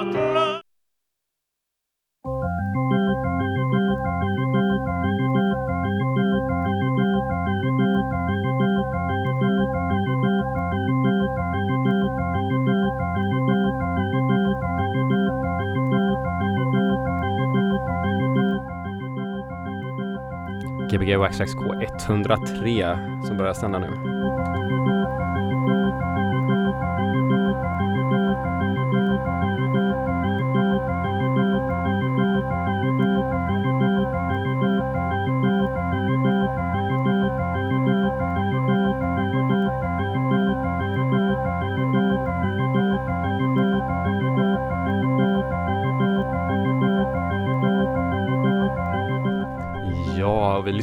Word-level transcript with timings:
Gbg 0.00 0.12
Waxtrax 21.16 21.54
K103 21.54 22.96
som 23.26 23.36
börjar 23.36 23.54
sända 23.54 23.78
nu. 23.78 24.20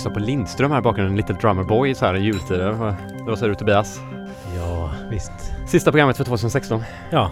Lyssnar 0.08 0.20
på 0.22 0.26
Lindström 0.26 0.72
här 0.72 0.80
i 0.80 0.82
bakgrunden, 0.82 1.16
Little 1.16 1.36
Drummer 1.36 1.64
Boy 1.64 1.96
så 1.96 2.06
här 2.06 2.16
i 2.16 2.20
jultider. 2.20 2.72
Vad 3.26 3.38
säger 3.40 3.50
du 3.50 3.56
Tobias? 3.56 4.02
Ja, 4.58 4.92
visst. 5.10 5.32
Sista 5.68 5.92
programmet 5.92 6.18
för 6.18 6.24
2016. 6.24 6.84
Ja, 7.10 7.32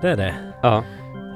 det 0.00 0.10
är 0.10 0.16
det. 0.16 0.34
Ja, 0.62 0.84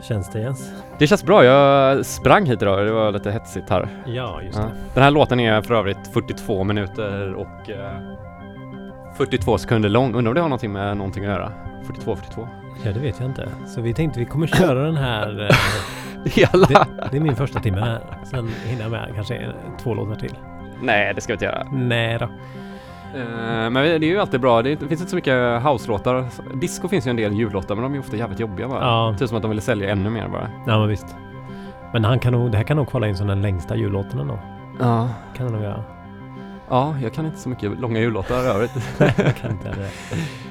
Känns 0.03 0.31
det 0.31 0.41
Jens? 0.41 0.73
det 0.99 1.07
känns 1.07 1.25
bra. 1.25 1.45
Jag 1.45 2.06
sprang 2.06 2.47
hit 2.47 2.62
idag, 2.62 2.87
det 2.87 2.93
var 2.93 3.12
lite 3.12 3.31
hetsigt 3.31 3.70
här. 3.70 3.89
Ja, 4.06 4.43
just 4.43 4.59
Ja. 4.59 4.65
det. 4.65 4.70
Den 4.95 5.03
här 5.03 5.11
låten 5.11 5.41
är 5.41 5.62
för 5.62 5.75
övrigt 5.75 6.06
42 6.12 6.65
minuter 6.65 7.34
och 7.34 7.71
eh, 7.71 7.93
42 9.17 9.59
sekunder 9.59 9.89
lång. 9.89 10.15
Undrar 10.15 10.31
om 10.31 10.34
det 10.34 10.41
har 10.41 10.48
någonting 10.48 10.73
med 10.73 10.97
någonting 10.97 11.25
att 11.25 11.31
göra? 11.31 11.53
42, 11.87 12.17
42. 12.17 12.48
Ja, 12.84 12.93
det 12.93 13.00
vet 13.00 13.21
jag 13.21 13.28
inte. 13.28 13.48
Så 13.67 13.81
vi 13.81 13.95
tänkte 13.95 14.19
vi 14.21 14.27
kommer 14.27 14.47
köra 14.47 14.83
den 14.87 14.97
här. 14.97 15.48
eh, 15.50 15.56
Hela? 16.33 16.67
Det, 16.67 16.87
det 17.11 17.17
är 17.17 17.21
min 17.21 17.37
första 17.37 17.61
timme 17.61 17.81
här. 17.81 18.00
Sen 18.25 18.48
hinner 18.65 18.83
jag 18.83 18.91
med 18.91 19.12
kanske 19.15 19.53
två 19.83 19.95
låtar 19.95 20.15
till. 20.15 20.34
Nej, 20.80 21.14
det 21.14 21.20
ska 21.20 21.32
vi 21.32 21.34
inte 21.34 21.44
göra. 21.44 21.66
Nej 21.72 22.19
då. 22.19 22.24
Eh, 23.14 23.70
men 23.70 23.74
det 23.74 23.94
är 23.94 24.00
ju 24.00 24.20
alltid 24.20 24.41
bra. 24.41 24.62
Det 24.62 24.77
finns 24.77 25.00
inte 25.00 25.10
så 25.10 25.16
mycket 25.16 25.62
house-låtar. 25.62 26.24
Disco 26.55 26.88
finns 26.88 27.06
ju 27.06 27.10
en 27.10 27.16
del 27.16 27.32
jullåtar, 27.32 27.74
men 27.74 27.82
de 27.84 27.94
är 27.94 27.98
ofta 27.98 28.16
jävligt 28.16 28.41
jobbiga 28.41 28.69
bara. 28.69 28.80
Ja. 28.80 29.14
Typ 29.19 29.28
som 29.28 29.36
att 29.36 29.42
de 29.42 29.48
ville 29.48 29.60
sälja 29.60 29.91
ännu 29.91 30.10
mer 30.10 30.28
bara. 30.28 30.50
Ja, 30.66 30.78
men 30.78 30.88
visst. 30.88 31.16
Men 31.92 32.04
han 32.04 32.19
kan 32.19 32.32
nog, 32.32 32.50
det 32.50 32.56
här 32.56 32.64
kan 32.64 32.77
nog 32.77 32.88
kvala 32.88 33.08
in 33.08 33.16
som 33.16 33.27
den 33.27 33.42
längsta 33.42 33.77
jullåten 33.77 34.28
då. 34.28 34.38
Ja. 34.80 35.08
Kan 35.36 35.47
det 35.47 35.52
nog 35.52 35.62
göra. 35.62 35.84
Ja, 36.69 36.97
jag 37.02 37.14
kan 37.14 37.27
inte 37.27 37.38
så 37.38 37.48
mycket 37.48 37.80
långa 37.80 38.00
jullåtar 38.00 38.44
i 38.44 38.47
övrigt. 38.47 38.98
Jag 38.98 39.36
kan 39.36 39.50
inte 39.50 39.69
det. 39.69 39.91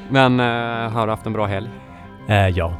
Men 0.09 0.39
uh, 0.39 0.91
har 0.91 1.07
du 1.07 1.11
haft 1.11 1.25
en 1.25 1.33
bra 1.33 1.45
helg? 1.45 1.69
Eh, 2.27 2.47
ja, 2.47 2.73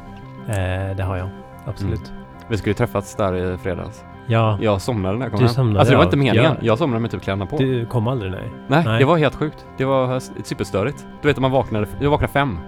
det 0.96 1.02
har 1.02 1.16
jag. 1.16 1.28
Absolut. 1.66 2.12
Vi 2.48 2.56
skulle 2.56 2.70
ju 2.70 2.74
träffats 2.74 3.14
där 3.14 3.54
i 3.54 3.58
fredags. 3.58 4.04
Ja, 4.26 4.58
Jag 4.60 4.80
somnade 4.80 5.18
när 5.18 5.24
jag 5.26 5.32
kom 5.32 5.38
Du 5.40 5.46
hem. 5.46 5.54
somnade, 5.54 5.78
alltså 5.78 5.92
det 5.92 5.96
var 5.96 6.04
ja. 6.04 6.06
inte 6.06 6.16
meningen. 6.16 6.44
Ja. 6.44 6.66
Jag 6.66 6.78
somnade 6.78 7.00
med 7.00 7.10
typ 7.10 7.22
kläderna 7.22 7.46
på. 7.46 7.56
du 7.56 7.86
kom 7.86 8.08
aldrig 8.08 8.32
nej. 8.32 8.52
nej, 8.68 8.82
nej. 8.86 8.98
det 8.98 9.04
var 9.04 9.16
helt 9.16 9.34
sjukt. 9.34 9.66
Det 9.76 9.84
var 9.84 10.16
s- 10.16 10.32
superstörigt. 10.44 11.06
Du 11.22 11.28
vet 11.28 11.36
att 11.36 11.42
man 11.42 11.50
vaknade, 11.50 11.86
jag 12.00 12.10
vaknade 12.10 12.32
fem. 12.32 12.58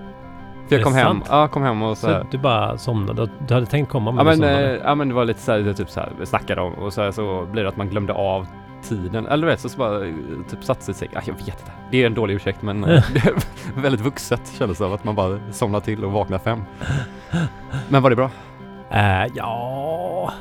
För 0.69 0.75
jag 0.75 0.81
Är 0.81 0.84
kom 0.84 0.92
det 0.92 0.98
hem, 0.98 1.06
sant? 1.09 1.27
ja 1.31 1.48
kom 1.48 1.62
hem 1.62 1.83
och 1.83 1.98
så, 1.98 2.06
Så 2.06 2.23
du 2.31 2.39
bara 2.39 2.79
somnade? 2.79 3.23
och 3.23 3.29
Du 3.48 3.55
hade 3.55 3.67
tänkt 3.67 3.89
komma 3.91 4.11
men 4.12 4.27
Ja 4.27 4.33
du 4.33 4.39
men, 4.41 4.48
somnade? 4.48 4.77
eh, 4.77 4.83
ja 4.84 4.95
men 4.95 5.09
det 5.09 5.14
var 5.14 5.25
lite 5.25 5.41
såhär, 5.41 5.73
typ 5.73 5.91
såhär, 5.91 6.12
vi 6.20 6.27
snackade 6.27 6.61
om 6.61 6.73
och 6.75 6.92
så, 6.92 7.03
här, 7.03 7.11
så 7.11 7.47
blir 7.53 7.62
det 7.62 7.69
att 7.69 7.77
man 7.77 7.89
glömde 7.89 8.12
av 8.12 8.47
tiden. 8.89 9.27
Eller 9.27 9.47
du 9.47 9.51
vet, 9.51 9.61
så, 9.61 9.68
så 9.68 9.79
bara 9.79 10.07
eh, 10.07 10.13
typ 10.51 10.64
satte 10.64 10.83
sig 10.85 10.92
i 10.92 10.95
säng. 10.95 11.08
Ah, 11.17 11.20
jag 11.24 11.35
vet 11.35 11.41
inte. 11.48 11.73
Det 11.91 12.02
är 12.02 12.07
en 12.07 12.14
dålig 12.14 12.35
ursäkt 12.35 12.63
men 12.63 12.85
eh, 12.85 13.02
det 13.14 13.18
är 13.27 13.35
väldigt 13.83 14.01
vuxet 14.01 14.52
kändes 14.58 14.79
det 14.79 14.85
av 14.85 14.92
att 14.92 15.05
man 15.05 15.14
bara 15.14 15.39
somnar 15.51 15.80
till 15.80 16.05
och 16.05 16.13
vaknar 16.13 16.39
fem. 16.39 16.63
Men 17.89 18.02
var 18.02 18.11
det 18.11 18.17
bra? 18.17 18.30
Eh, 18.91 19.27
ja, 19.35 20.33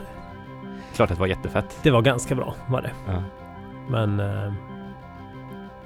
Klart 0.97 1.11
att 1.11 1.17
det 1.17 1.19
var 1.19 1.27
jättefett. 1.27 1.79
det 1.83 1.91
var 1.91 2.01
ganska 2.01 2.35
bra 2.35 2.55
var 2.67 2.81
det. 2.81 2.91
Ja. 3.07 3.21
Men... 3.89 4.19
eh, 4.19 4.53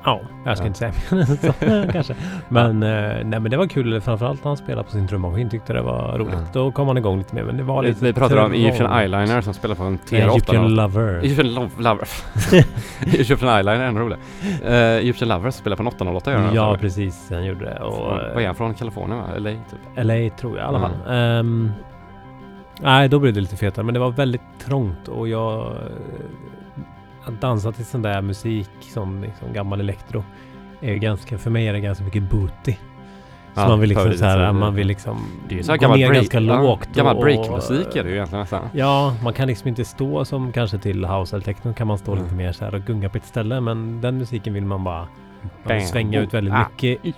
ja, 0.03 0.21
jag 0.45 0.57
ska 0.57 0.63
Ja. 0.63 0.67
inte 0.67 0.79
säga 0.79 0.93
mer 1.11 1.19
än 1.21 1.27
så 1.87 1.91
kanske. 1.91 2.15
Men, 2.49 2.83
eh, 2.83 2.89
nej, 3.25 3.39
men 3.39 3.43
det 3.51 3.57
var 3.57 3.67
kul. 3.67 4.01
Framförallt 4.01 4.43
när 4.43 4.49
han 4.49 4.57
spelade 4.57 4.83
på 4.83 4.91
sin 4.91 5.07
trummaskin 5.07 5.49
tyckte 5.49 5.73
det 5.73 5.81
var 5.81 6.17
roligt. 6.17 6.33
Ja. 6.33 6.47
Då 6.53 6.71
kom 6.71 6.87
han 6.87 6.97
igång 6.97 7.17
lite 7.17 7.35
mer. 7.35 7.43
Men 7.43 7.57
det 7.57 7.63
var 7.63 7.83
lite... 7.83 8.05
vi 8.05 8.13
pratade 8.13 8.41
om. 8.41 8.51
Egyptian 8.53 8.91
Eyeliner 8.99 9.41
som 9.41 9.53
spelar 9.53 9.75
på 9.75 9.83
en 9.83 9.99
Nej, 10.11 10.21
TR8. 10.21 10.31
Egyptian. 10.31 10.75
Lover. 10.75 11.19
Egyptian 11.19 11.53
Love, 11.53 11.69
Lover. 11.77 12.07
Egyptian 13.19 13.49
Eyeliner 13.55 13.79
är 13.83 13.87
ännu 13.87 13.99
roligare. 13.99 14.21
Uh, 14.65 14.73
Egyptian 14.75 15.29
Lover 15.29 15.51
spelar 15.51 15.77
på 15.77 15.83
en 15.83 15.87
808 15.87 16.31
gör 16.31 16.37
han, 16.39 16.55
Ja, 16.55 16.77
precis. 16.81 17.27
Han 17.29 17.45
gjorde 17.45 17.65
det. 17.65 17.79
Och, 17.79 18.07
Vad 18.33 18.43
är 18.43 18.45
han 18.45 18.55
från? 18.55 18.73
Kalifornien 18.73 19.17
va? 19.19 19.27
LA 19.37 19.49
typ? 19.49 20.05
LA 20.05 20.37
tror 20.37 20.57
jag 20.57 20.65
i 20.65 20.67
alla 20.67 20.79
fall. 20.79 20.93
Ehm, 21.09 21.71
nej, 22.81 23.09
då 23.09 23.19
blev 23.19 23.33
det 23.33 23.41
lite 23.41 23.57
fetare. 23.57 23.85
Men 23.85 23.93
det 23.93 23.99
var 23.99 24.11
väldigt 24.11 24.41
trångt 24.59 25.07
och 25.07 25.27
jag... 25.27 25.65
eh, 25.65 25.75
Att 27.25 27.41
dansa 27.41 27.71
till 27.71 27.85
sån 27.85 28.01
där 28.01 28.21
musik 28.21 28.69
som 28.81 29.21
liksom 29.23 29.53
gammal 29.53 29.79
elektro 29.79 30.23
är 30.81 30.95
ganska, 30.95 31.37
för 31.37 31.49
mig 31.49 31.67
är 31.67 31.73
det 31.73 31.79
ganska 31.79 32.03
mycket 32.03 32.29
booty. 32.29 32.73
Så 33.53 33.59
Ja, 33.61 33.67
man 33.67 33.79
vill 33.79 33.89
liksom 33.89 34.13
så 34.13 34.25
här, 34.25 34.51
man 34.53 34.75
vill 34.75 34.87
liksom 34.87 35.17
Det 35.47 35.55
är 35.55 35.57
ju 35.57 35.63
så 35.63 35.71
här 35.71 35.79
gammal 35.79 35.99
break, 35.99 36.13
ganska 36.13 36.39
ja, 36.39 36.61
lågt. 36.61 36.89
gammal 36.95 37.17
breakmusik 37.17 37.95
är 37.95 38.03
det 38.03 38.09
ju 38.09 38.15
egentligen 38.15 38.39
nästan. 38.41 38.69
Ja, 38.73 39.15
man 39.23 39.33
kan 39.33 39.47
liksom 39.47 39.67
inte 39.67 39.85
stå 39.85 40.25
som 40.25 40.51
kanske 40.51 40.77
till 40.77 41.05
house 41.05 41.35
eller 41.35 41.43
techno 41.45 41.73
kan 41.73 41.87
man 41.87 41.97
stå 41.97 42.11
Mm. 42.11 42.23
lite 42.23 42.35
mer 42.35 42.51
så 42.51 42.65
här 42.65 42.75
och 42.75 42.81
gunga 42.81 43.09
på 43.09 43.17
ett 43.17 43.25
ställe. 43.25 43.61
Men 43.61 44.01
den 44.01 44.17
musiken 44.17 44.53
vill 44.53 44.65
man 44.65 44.83
bara 44.83 45.07
man 45.63 45.77
vill 45.77 45.87
svänga 45.87 46.19
ut 46.19 46.33
väldigt 46.33 46.53
Ah. 46.53 46.65
mycket 46.81 47.15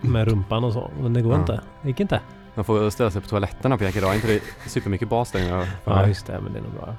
med 0.00 0.28
rumpan 0.28 0.64
och 0.64 0.72
så. 0.72 0.90
Men 1.02 1.12
det 1.12 1.22
går 1.22 1.32
Ja. 1.32 1.40
inte. 1.40 1.60
Det 1.82 1.88
gick 1.88 2.00
inte. 2.00 2.20
Man 2.54 2.64
får 2.64 2.90
ställa 2.90 3.10
sig 3.10 3.22
på 3.22 3.28
toaletterna 3.28 3.76
på 3.78 3.84
Jack 3.84 3.96
idag. 3.96 4.14
inte 4.14 4.26
det 4.26 4.40
supermycket 4.70 5.08
bas 5.08 5.32
där 5.32 5.40
inne? 5.48 5.66
Ja, 5.84 6.06
just 6.06 6.26
det. 6.26 6.40
Men 6.40 6.52
det 6.52 6.58
är 6.58 6.62
nog 6.62 6.72
bra. 6.72 6.94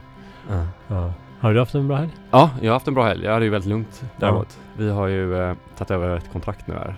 Ja. 0.50 0.66
Ja. 0.88 1.14
Har 1.40 1.54
du 1.54 1.60
haft 1.60 1.76
en 1.76 1.88
bra 1.88 1.98
helg? 1.98 2.10
Ja, 2.32 2.50
jag 2.62 2.70
har 2.72 2.74
haft 2.76 2.88
en 2.88 2.94
bra 2.94 3.04
helg. 3.06 3.26
Jag 3.26 3.34
hade 3.34 3.46
ju 3.46 3.52
väldigt 3.52 3.70
lugnt 3.70 4.04
däremot. 4.18 4.58
Vi 4.78 4.90
har 4.90 5.08
ju 5.08 5.42
eh, 5.50 5.56
tagit 5.78 5.92
över 5.92 6.18
ett 6.18 6.32
kontrakt 6.32 6.68
nu 6.68 6.74
här. 6.74 6.96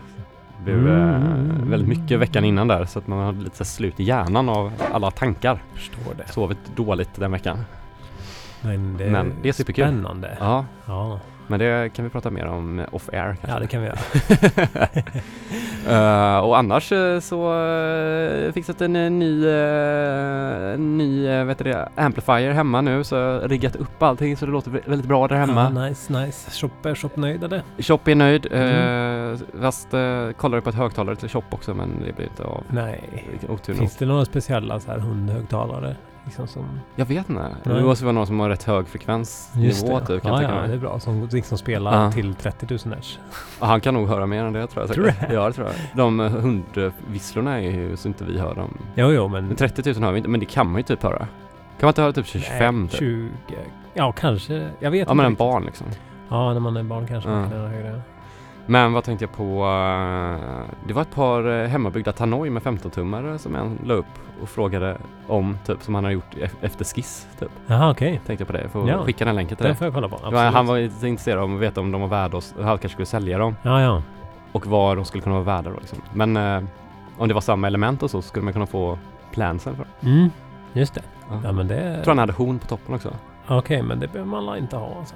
Det 0.65 0.73
blev 0.73 0.87
eh, 0.87 1.15
Mm. 1.15 1.69
väldigt 1.69 1.89
mycket 1.89 2.19
veckan 2.19 2.45
innan 2.45 2.67
där 2.67 2.85
så 2.85 2.99
att 2.99 3.07
man 3.07 3.25
hade 3.25 3.41
lite 3.43 3.65
slut 3.65 3.99
i 3.99 4.03
hjärnan 4.03 4.49
av 4.49 4.71
alla 4.93 5.11
tankar. 5.11 5.61
Förstår 5.73 6.13
det. 6.17 6.31
Sovit 6.31 6.57
dåligt 6.75 7.09
den 7.15 7.31
veckan. 7.31 7.57
Men 8.61 8.97
det 8.97 9.03
är, 9.05 9.09
Men 9.09 9.33
det 9.41 9.49
är 9.49 9.53
superkul. 9.53 9.85
spännande. 9.85 10.37
Ja, 10.39 10.65
Ja. 10.85 11.19
Men 11.47 11.59
det 11.59 11.93
kan 11.93 12.05
vi 12.05 12.09
prata 12.11 12.29
mer 12.29 12.45
om 12.45 12.85
off 12.91 13.09
air 13.13 13.35
kanske. 13.35 13.47
ja, 13.47 13.59
det 13.59 13.67
kan 13.67 13.81
vi 13.81 13.87
göra. 13.87 13.99
Eh, 15.89 16.37
och 16.37 16.57
annars 16.57 16.91
eh, 16.91 17.19
så 17.19 17.53
uh, 17.53 18.51
fixat 18.51 18.81
en 18.81 18.93
ny, 19.19 19.45
uh, 19.45 20.79
ny 20.79 21.27
uh, 21.27 21.45
vet 21.45 21.57
du 21.57 21.63
det, 21.63 21.89
amplifier 21.95 22.51
hemma 22.51 22.81
nu 22.81 23.03
så 23.03 23.15
jag 23.15 23.41
har 23.41 23.47
riggat 23.47 23.75
upp 23.75 24.03
allting 24.03 24.37
så 24.37 24.45
det 24.45 24.51
låter 24.51 24.71
vä- 24.71 24.89
väldigt 24.89 25.07
bra 25.07 25.27
där 25.27 25.35
hemma. 25.35 25.71
Ja, 25.75 25.81
nice, 25.87 26.13
nice. 26.13 26.51
Shop, 26.51 26.69
är 26.85 26.95
Shop 26.95 27.09
nöjd 27.15 27.43
eller? 27.43 27.63
Shop 27.79 27.99
är 28.05 28.15
nöjd. 28.15 28.47
Mm. 28.51 29.31
Uh, 29.31 29.39
fast 29.61 29.93
uh, 29.93 30.31
kollade 30.31 30.61
på 30.61 30.69
ett 30.69 30.75
högtalare 30.75 31.15
till 31.15 31.29
Shop 31.29 31.43
också 31.49 31.73
men 31.73 31.89
det 32.05 32.13
blir 32.15 32.25
inte 32.25 32.43
av. 32.43 32.63
Nej. 32.69 33.01
Otur. 33.49 33.73
Finns 33.73 33.95
det 33.97 34.05
några 34.05 34.25
speciella 34.25 34.79
så 34.79 34.91
här 34.91 34.99
hundhögtalare? 34.99 35.95
Liksom 36.27 36.47
som... 36.47 36.79
Jag 36.95 37.05
vet 37.05 37.29
inte. 37.29 37.55
Det 37.63 37.83
måste 37.83 38.05
vara 38.05 38.13
någon 38.13 38.27
som 38.27 38.39
har 38.39 38.49
rätt 38.49 38.63
hög 38.63 38.87
frekvensnivå 38.87 39.99
typ 39.99 40.21
kan 40.23 40.31
ja, 40.31 40.41
ja, 40.41 40.67
det 40.67 40.73
är 40.73 40.77
bra. 40.77 40.99
Som 40.99 41.29
liksom 41.31 41.57
spelar 41.57 42.03
Ja. 42.03 42.11
till 42.11 42.35
30 42.35 42.67
000 42.85 42.93
hertz. 42.95 43.19
Ja, 43.59 43.65
Han 43.65 43.81
kan 43.81 43.93
nog 43.93 44.07
höra 44.07 44.25
mer 44.25 44.43
än 44.43 44.53
det 44.53 44.67
tror 44.67 44.85
jag 44.85 44.95
Tror 44.95 45.05
du? 45.05 45.33
Ja 45.33 45.47
det 45.47 45.53
tror 45.53 45.67
jag. 45.67 45.75
De 45.93 46.19
eh, 46.19 46.31
hundvisslorna 46.31 47.55
är 47.61 47.71
ju 47.71 47.97
så 47.97 48.07
inte 48.07 48.23
vi 48.23 48.39
hör 48.39 48.55
dem. 48.55 48.77
Jo, 48.95 49.11
jo, 49.11 49.27
men... 49.27 49.47
Men 49.47 49.55
30 49.55 49.93
000 49.93 50.03
hör 50.03 50.11
vi 50.11 50.17
inte, 50.17 50.29
men 50.29 50.39
det 50.39 50.45
kan 50.45 50.67
man 50.71 50.77
ju 50.79 50.83
typ 50.83 51.03
höra. 51.03 51.17
Kan 51.17 51.27
man 51.81 51.87
inte 51.89 52.01
höra 52.01 52.13
typ 52.13 52.25
25 52.27 52.79
Nej, 52.81 52.89
typ? 52.89 52.99
20... 52.99 53.29
Ja, 53.93 54.11
kanske. 54.11 54.69
Jag 54.79 54.91
vet 54.91 54.97
Ja 54.99 55.01
inte 55.01 55.13
men 55.13 55.25
en 55.25 55.35
barn 55.35 55.65
liksom. 55.65 55.87
Ja, 56.29 56.53
när 56.53 56.59
man 56.59 56.77
är 56.77 56.83
barn 56.83 57.07
kanske 57.07 57.29
man 57.29 57.41
Ja. 57.43 57.49
kan 57.49 57.57
höra 57.59 57.69
högre. 57.69 58.01
Men 58.65 58.93
vad 58.93 59.03
tänkte 59.03 59.25
jag 59.25 59.33
på? 59.35 59.43
eh, 59.65 60.65
Det 60.87 60.93
var 60.93 61.01
ett 61.01 61.15
par 61.15 61.61
eh, 61.61 61.67
hemmabyggda 61.67 62.11
Tannoy 62.11 62.49
med 62.49 62.63
15-tummare 62.63 63.37
som 63.37 63.55
en 63.55 63.79
la 63.85 63.93
upp 63.93 64.05
och 64.41 64.49
frågade 64.49 64.97
om 65.27 65.57
typ 65.65 65.83
som 65.83 65.95
han 65.95 66.03
har 66.03 66.11
gjort 66.11 66.33
ef- 66.35 66.55
efter 66.61 66.85
skiss 66.85 67.27
typ. 67.39 67.49
Jaha, 67.67 67.91
okej. 67.91 68.21
Tänkte 68.25 68.41
jag 68.41 68.47
på 68.47 68.53
det. 68.53 68.61
Jag 68.61 68.71
får 68.71 68.89
Ja. 68.89 69.03
skicka 69.03 69.25
den 69.25 69.35
länken 69.35 69.57
till 69.57 69.63
Det 69.63 69.69
dig. 69.69 69.75
får 69.77 69.87
jag 69.87 69.93
kolla 69.93 70.09
på. 70.09 70.15
Absolut. 70.15 70.53
Han 70.53 70.65
var 70.67 70.77
intresserad 71.05 71.39
av 71.43 71.53
att 71.53 71.59
veta 71.59 71.81
om 71.81 71.91
de 71.91 72.01
var 72.01 72.07
värda 72.07 72.37
oss. 72.37 72.53
Han 72.57 72.65
kanske 72.65 72.89
skulle 72.89 73.05
sälja 73.05 73.37
dem. 73.37 73.55
Ja, 73.61 73.81
ja. 73.81 74.01
Och 74.51 74.65
vad 74.67 74.97
de 74.97 75.05
skulle 75.05 75.23
kunna 75.23 75.35
vara 75.35 75.45
värda 75.45 75.69
då 75.69 75.75
liksom. 75.79 75.99
Men 76.13 76.37
eh, 76.37 76.63
om 77.17 77.27
det 77.27 77.33
var 77.33 77.41
samma 77.41 77.67
element 77.67 78.03
och 78.03 78.11
så 78.11 78.21
skulle 78.21 78.43
man 78.43 78.53
kunna 78.53 78.65
få 78.65 78.99
plansen 79.31 79.75
för 79.75 79.83
dem. 79.83 80.11
Mm, 80.17 80.29
just 80.73 80.93
det. 80.93 81.01
Ja. 81.29 81.39
Ja, 81.43 81.51
men 81.51 81.67
det... 81.67 81.83
Jag 81.93 82.03
tror 82.03 82.11
han 82.11 82.17
hade 82.19 82.33
horn 82.33 82.59
på 82.59 82.67
toppen 82.67 82.95
också. 82.95 83.13
Okej, 83.47 83.81
men 83.81 83.99
det 83.99 84.07
behöver 84.07 84.41
man 84.41 84.57
inte 84.57 84.75
ha 84.77 84.95
alltså. 84.99 85.15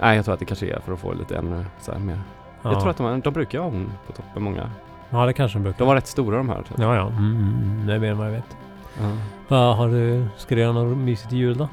Nej, 0.00 0.16
jag 0.16 0.24
tror 0.24 0.34
att 0.34 0.40
det 0.40 0.46
kanske 0.46 0.66
är 0.66 0.80
för 0.80 0.92
att 0.92 0.98
få 0.98 1.12
lite 1.12 1.36
ännu 1.36 1.64
så 1.80 1.92
här 1.92 1.98
mer. 1.98 2.20
Ja. 2.62 2.70
Jag 2.72 2.80
tror 2.80 2.90
att 2.90 2.96
de, 2.96 3.20
de 3.20 3.32
brukar 3.32 3.58
ha 3.58 3.64
horn 3.70 3.92
på 4.06 4.12
toppen, 4.12 4.42
många. 4.42 4.70
Ja, 5.16 5.26
det 5.26 5.32
kanske 5.32 5.58
de 5.58 5.62
brukar. 5.62 5.78
De 5.78 5.88
var 5.88 5.94
rätt 5.94 6.06
stora 6.06 6.36
de 6.36 6.48
här. 6.48 6.62
Typ. 6.62 6.78
Ja, 6.78 6.94
ja. 6.96 7.06
Mm, 7.08 7.18
mm, 7.36 7.54
mm. 7.62 7.86
Det 7.86 7.94
är 7.94 7.98
mer 7.98 8.10
än 8.10 8.18
vad 8.18 8.26
jag 8.26 8.32
vet. 8.32 8.56
Ja. 9.00 9.10
Vad 9.48 9.76
har 9.76 9.88
du, 9.88 10.26
ska 10.36 10.54
du 10.54 10.60
göra 10.60 10.72
något 10.72 10.98
mysigt 10.98 11.32
i 11.32 11.36
jul 11.36 11.56
då? 11.58 11.68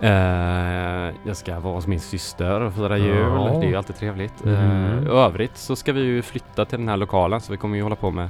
Eh, 0.00 1.14
jag 1.24 1.36
ska 1.36 1.60
vara 1.60 1.74
hos 1.74 1.86
min 1.86 2.00
syster 2.00 2.60
och 2.60 2.74
fira 2.74 2.98
Ja. 2.98 3.04
jul. 3.04 3.60
Det 3.60 3.66
är 3.66 3.70
ju 3.70 3.76
alltid 3.76 3.96
trevligt. 3.96 4.44
Mhm. 4.44 4.54
Eh, 4.54 5.06
övrigt 5.10 5.56
så 5.56 5.76
ska 5.76 5.92
vi 5.92 6.00
ju 6.00 6.22
flytta 6.22 6.64
till 6.64 6.78
den 6.78 6.88
här 6.88 6.96
lokalen 6.96 7.40
så 7.40 7.52
vi 7.52 7.58
kommer 7.58 7.76
ju 7.76 7.82
hålla 7.82 7.96
på 7.96 8.10
med 8.10 8.28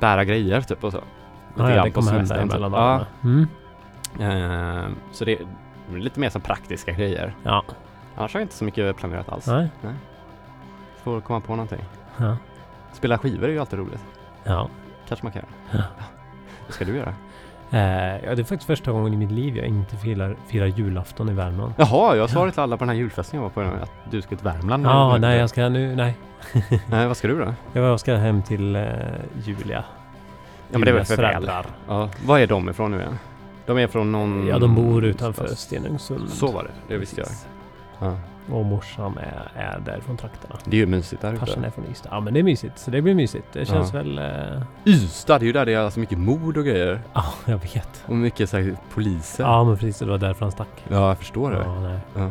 bära 0.00 0.24
grejer 0.24 0.60
typ 0.60 0.84
och 0.84 0.92
så. 0.92 1.00
Lite 1.54 1.62
Ah, 1.64 1.70
ja, 1.74 1.84
det 1.84 1.90
kommer 1.90 2.12
hända 2.12 2.36
emellan 2.40 2.70
dagarna. 2.72 3.06
Mm. 3.24 3.46
Ja, 4.18 4.26
eh, 4.84 4.88
så 5.12 5.24
det 5.24 5.32
är 5.32 5.46
lite 5.98 6.20
mer 6.20 6.30
som 6.30 6.40
praktiska 6.40 6.92
grejer. 6.92 7.34
Ja. 7.42 7.64
Annars 8.16 8.34
har 8.34 8.40
jag 8.40 8.44
inte 8.44 8.54
så 8.54 8.64
mycket 8.64 8.96
planerat 8.96 9.28
alls. 9.28 9.46
Nej. 9.46 9.68
Får 11.04 11.20
komma 11.20 11.40
på 11.40 11.52
någonting. 11.52 11.84
Ja. 12.16 12.36
Spela 12.96 13.18
skivor 13.18 13.48
är 13.48 13.52
ju 13.52 13.58
alltid 13.58 13.78
roligt. 13.78 14.04
Ja. 14.44 14.68
Kanske 15.08 15.26
man 15.26 15.32
kan 15.32 15.42
göra. 15.42 15.82
Ja. 15.82 16.04
Vad 16.66 16.74
ska 16.74 16.84
du 16.84 16.96
göra? 16.96 17.14
Eh, 17.70 18.24
ja, 18.24 18.34
det 18.34 18.42
är 18.42 18.44
faktiskt 18.44 18.66
första 18.66 18.92
gången 18.92 19.14
i 19.14 19.16
mitt 19.16 19.30
liv 19.30 19.56
jag 19.56 19.66
inte 19.66 19.96
firar, 19.96 20.36
firar 20.46 20.66
julafton 20.66 21.28
i 21.28 21.32
Värmland. 21.32 21.74
Jaha, 21.76 22.16
jag 22.16 22.30
sa 22.30 22.44
det 22.44 22.50
till 22.50 22.60
alla 22.60 22.76
på 22.76 22.84
den 22.84 22.88
här 22.88 22.96
julfesten 22.96 23.36
jag 23.36 23.42
var 23.42 23.50
på 23.50 23.60
att 23.60 23.90
du 24.10 24.22
ska 24.22 24.36
till 24.36 24.44
Värmland. 24.44 24.86
Ja, 24.86 25.12
nu. 25.12 25.18
nej 25.18 25.38
jag 25.38 25.50
ska 25.50 25.68
nu, 25.68 25.96
nej. 25.96 26.16
Nej, 26.90 27.06
vad 27.06 27.16
ska 27.16 27.28
du 27.28 27.38
då? 27.38 27.54
Jag 27.72 28.00
ska 28.00 28.14
hem 28.14 28.42
till 28.42 28.76
eh, 28.76 28.82
Julia. 29.44 29.84
Ja 30.70 30.78
men 30.78 30.80
det 30.80 30.90
är 30.90 30.94
väl 30.94 31.04
föräldrar. 31.04 31.66
Ja, 31.88 32.08
var 32.24 32.38
är 32.38 32.46
de 32.46 32.68
ifrån 32.68 32.90
nu 32.90 32.98
igen? 32.98 33.18
De 33.66 33.78
är 33.78 33.86
från 33.86 34.12
någon... 34.12 34.46
Ja, 34.46 34.58
de 34.58 34.74
bor 34.74 35.04
utanför 35.04 35.46
Stenungsund. 35.46 36.30
Så 36.30 36.52
var 36.52 36.62
det, 36.62 36.70
det 36.88 36.98
visste 36.98 37.20
jag. 37.20 37.28
Ja. 37.98 38.16
Och 38.50 38.64
morsan 38.64 39.18
är, 39.18 39.50
är 39.54 39.78
där 39.78 40.00
från 40.00 40.16
trakterna. 40.16 40.56
Det 40.64 40.76
är 40.76 40.80
ju 40.80 40.86
mysigt 40.86 41.22
där 41.22 41.36
Farsan 41.36 41.58
ute. 41.58 41.66
är 41.66 41.70
från 41.70 41.84
Ystad. 41.90 42.08
Ja 42.12 42.20
men 42.20 42.34
det 42.34 42.40
är 42.40 42.44
mysigt. 42.44 42.78
Så 42.78 42.90
det 42.90 43.02
blir 43.02 43.14
mysigt. 43.14 43.46
Det 43.52 43.66
känns 43.66 43.92
Ja. 43.94 43.98
väl... 44.02 44.18
eh, 44.18 44.62
Ystad, 44.84 45.38
det 45.38 45.44
är 45.44 45.46
ju 45.46 45.52
där 45.52 45.66
det 45.66 45.74
är 45.74 45.90
så 45.90 46.00
mycket 46.00 46.18
mord 46.18 46.56
och 46.56 46.64
grejer. 46.64 47.00
Ja, 47.12 47.24
jag 47.44 47.58
vet. 47.58 48.02
Och 48.06 48.16
mycket 48.16 48.50
så 48.50 48.56
här, 48.56 48.76
poliser. 48.94 49.44
Ja 49.44 49.64
men 49.64 49.76
precis. 49.76 49.98
Det 49.98 50.04
var 50.06 50.18
därför 50.18 50.44
han 50.44 50.52
stack. 50.52 50.84
Ja, 50.88 51.08
jag 51.08 51.18
förstår 51.18 51.50
det. 51.50 51.62
Ja, 51.66 51.80
nej. 51.80 51.98
Ja. 52.16 52.30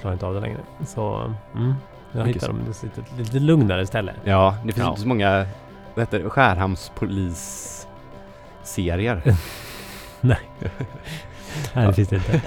Klarar 0.00 0.12
inte 0.12 0.26
av 0.26 0.34
det 0.34 0.40
längre. 0.40 0.58
Så... 0.86 1.32
Mm. 1.54 1.74
Jag 2.12 2.26
hittar 2.26 2.46
dem 2.48 2.60
ett 2.70 2.82
lite, 2.82 3.02
lite 3.18 3.38
lugnare 3.38 3.86
ställe. 3.86 4.12
Ja, 4.24 4.56
det 4.64 4.72
finns 4.72 4.84
Ja. 4.84 4.88
inte 4.90 5.00
så 5.00 5.08
många, 5.08 5.46
vad 5.94 6.02
heter 6.02 6.18
det, 6.18 6.30
Skärhamnspolis-serier. 6.30 9.22
Nej, 10.20 10.38
det 11.74 11.92
finns 11.92 12.08
det 12.08 12.16
inte. 12.16 12.40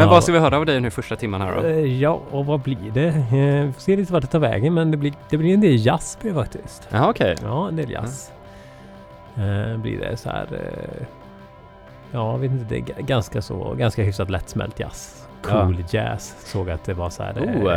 Men 0.00 0.08
Ja. 0.08 0.14
vad 0.14 0.22
ska 0.22 0.32
vi 0.32 0.38
höra 0.38 0.56
av 0.56 0.66
dig 0.66 0.80
nu 0.80 0.90
första 0.90 1.16
timman 1.16 1.40
här 1.40 1.56
då? 1.56 1.68
Eh, 1.68 1.78
Ja, 2.00 2.20
och 2.30 2.46
vad 2.46 2.60
blir 2.60 2.90
det? 2.94 3.06
Eh, 3.08 3.66
Vi 3.66 3.72
får 3.72 3.80
se 3.80 3.96
lite 3.96 4.12
vart 4.12 4.22
det 4.22 4.28
tar 4.28 4.38
vägen, 4.38 4.74
men 4.74 4.90
det 4.90 4.96
blir, 4.96 5.12
det 5.30 5.36
blir 5.36 5.54
en 5.54 5.60
del 5.60 5.86
jazz 5.86 6.18
blir 6.22 6.34
faktiskt. 6.34 6.88
Ja, 6.90 7.10
okej. 7.10 7.36
Ja, 7.42 7.68
en 7.68 7.76
del 7.76 7.90
jazz. 7.90 8.32
Eh, 9.36 9.76
blir 9.76 9.98
det 10.00 10.16
så 10.16 10.28
här... 10.30 10.46
Ja, 12.12 12.32
jag 12.32 12.38
vet 12.38 12.50
inte. 12.50 12.64
Det 12.64 12.76
är 12.76 12.80
ga- 12.80 13.02
ganska 13.06 13.42
så, 13.42 13.74
ganska 13.78 14.02
hyfsat 14.02 14.30
lättsmält 14.30 14.80
jazz. 14.80 15.26
Cool 15.42 15.84
jazz. 15.90 16.36
Såg 16.52 16.70
att 16.70 16.84
det 16.84 16.94
var 16.94 17.10
så 17.10 17.22
här... 17.22 17.32
Oh, 17.32 17.72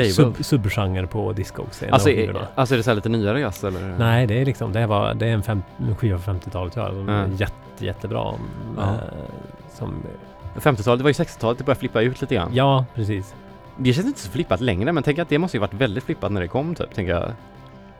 eh, 0.00 0.08
sub, 0.10 0.44
subgenre 0.44 1.06
på 1.06 1.32
disco 1.32 1.62
också. 1.62 1.84
en 1.86 1.92
Alltså, 1.92 2.10
alltså 2.54 2.74
är 2.74 2.76
det 2.76 2.82
så 2.82 2.90
här 2.90 2.94
lite 2.94 3.08
nyare 3.08 3.40
jazz 3.40 3.64
eller? 3.64 3.94
Nej, 3.98 4.26
det 4.26 4.40
är 4.40 4.44
liksom, 4.44 4.72
det 4.72 4.86
var, 4.86 5.14
det 5.14 5.26
är 5.26 5.32
en, 5.32 5.42
fem, 5.42 5.62
en 5.78 5.96
skiva 5.96 6.18
från 6.18 6.40
50-talet 6.40 6.72
tror 6.72 6.86
jag. 6.86 6.94
Som 6.94 7.08
är 7.08 7.26
jätte, 7.28 7.54
jättebra. 7.86 8.34
Ja. 8.76 8.82
Eh, 8.82 8.90
som, 9.74 9.94
50-talet, 10.60 10.98
det 10.98 11.02
var 11.02 11.10
ju 11.10 11.12
60-talet 11.14 11.58
det 11.58 11.64
började 11.64 11.80
flippa 11.80 12.00
ut 12.00 12.20
lite 12.20 12.34
grann. 12.34 12.50
ja, 12.54 12.84
precis. 12.94 13.34
Det 13.76 13.92
känns 13.92 14.06
inte 14.06 14.20
så 14.20 14.30
flippat 14.30 14.60
längre 14.60 14.92
men 14.92 15.02
tänk 15.02 15.18
att 15.18 15.28
det 15.28 15.38
måste 15.38 15.56
ju 15.56 15.60
varit 15.60 15.74
väldigt 15.74 16.04
flippat 16.04 16.32
när 16.32 16.40
det 16.40 16.48
kom 16.48 16.74
typ, 16.74 16.94
tänker 16.94 17.12
jag. 17.12 17.32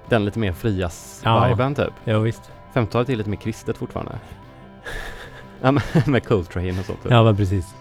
Den 0.08 0.24
lite 0.24 0.38
mer 0.38 0.52
frias 0.52 1.20
Ja. 1.24 1.46
viben 1.48 1.74
typ. 1.74 1.92
Ja, 2.04 2.18
visst. 2.18 2.50
50-talet 2.74 3.08
är 3.08 3.16
lite 3.16 3.30
mer 3.30 3.36
kristet 3.36 3.76
fortfarande. 3.76 4.12
ja, 5.62 5.72
men, 5.72 5.82
med 6.06 6.26
Coltrane 6.26 6.70
och 6.70 6.84
sånt. 6.84 7.02
Typ. 7.02 7.10
Ja, 7.12 7.22
men 7.24 7.36
precis. 7.36 7.74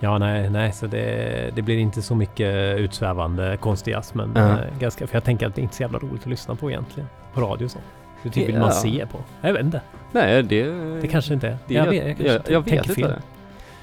Ja, 0.00 0.18
nej, 0.18 0.50
nej, 0.50 0.72
så 0.72 0.86
det, 0.86 1.50
det 1.54 1.62
blir 1.62 1.78
inte 1.78 2.02
så 2.02 2.14
mycket 2.14 2.78
utsvävande 2.78 3.56
konstig 3.60 3.92
jazz, 3.92 4.14
men 4.14 4.32
Ja. 4.36 4.50
eh, 4.50 4.78
ganska, 4.78 5.06
för 5.06 5.16
jag 5.16 5.24
tänker 5.24 5.46
att 5.46 5.54
det 5.54 5.60
är 5.60 5.62
inte 5.62 5.76
så 5.76 5.82
jävla 5.82 5.98
roligt 5.98 6.20
att 6.22 6.26
lyssna 6.26 6.54
på 6.54 6.70
egentligen. 6.70 7.08
På 7.34 7.40
radio 7.40 7.64
och 7.64 7.70
så. 7.70 7.78
Det 8.22 8.30
typ 8.30 8.48
vill 8.48 8.54
Ja. 8.54 8.60
man 8.60 8.72
se 8.72 9.06
på. 9.12 9.18
Jag 9.40 9.52
vet 9.52 9.62
inte. 9.64 9.80
Nej, 10.12 10.42
det... 10.42 10.64
Det 11.00 11.08
kanske 11.08 11.34
inte 11.34 11.48
är. 11.48 11.58
det, 11.66 11.74
jag 11.74 11.86
jag, 11.86 11.90
vet, 11.90 12.18
jag, 12.20 12.28
jag, 12.34 12.42
jag, 12.48 12.64
tänker 12.66 12.88
inte. 12.90 12.94
fel. 12.94 13.12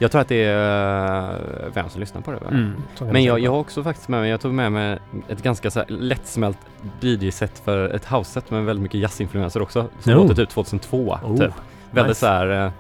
Jag 0.04 0.12
tror 0.12 0.22
att 0.22 0.28
det 0.28 0.44
är 0.44 1.32
eh, 1.34 1.38
vem 1.74 1.90
som 1.90 2.00
lyssnar 2.00 2.22
på 2.22 2.32
det. 2.32 2.38
Mm, 2.52 2.76
Men 3.00 3.24
jag, 3.24 3.40
jag 3.40 3.52
har 3.52 3.60
också 3.60 3.84
faktiskt 3.84 4.08
med 4.10 4.22
mig, 4.22 4.30
jag 4.30 4.42
tog 4.42 4.54
med 4.54 4.72
mig 4.72 5.00
ett 5.28 5.44
ganska 5.44 5.72
så 5.72 5.80
här 5.80 5.88
lättsmält 5.90 6.58
DJ-set 7.02 7.60
för 7.66 7.90
ett 7.90 8.06
house-set 8.06 8.52
med 8.52 8.66
väldigt 8.66 8.84
mycket 8.84 9.00
jazzinfluenser 9.00 9.62
också. 9.62 9.86
Som 10.00 10.14
Oh. 10.14 10.18
låter 10.18 10.36
typ 10.36 10.50
2002 10.50 11.18
Oh, 11.24 11.38
typ. 11.38 11.52
Väldigt 11.92 12.10
nice. 12.10 12.20
så 12.20 12.26
här 12.28 12.66
eh, 12.66 12.72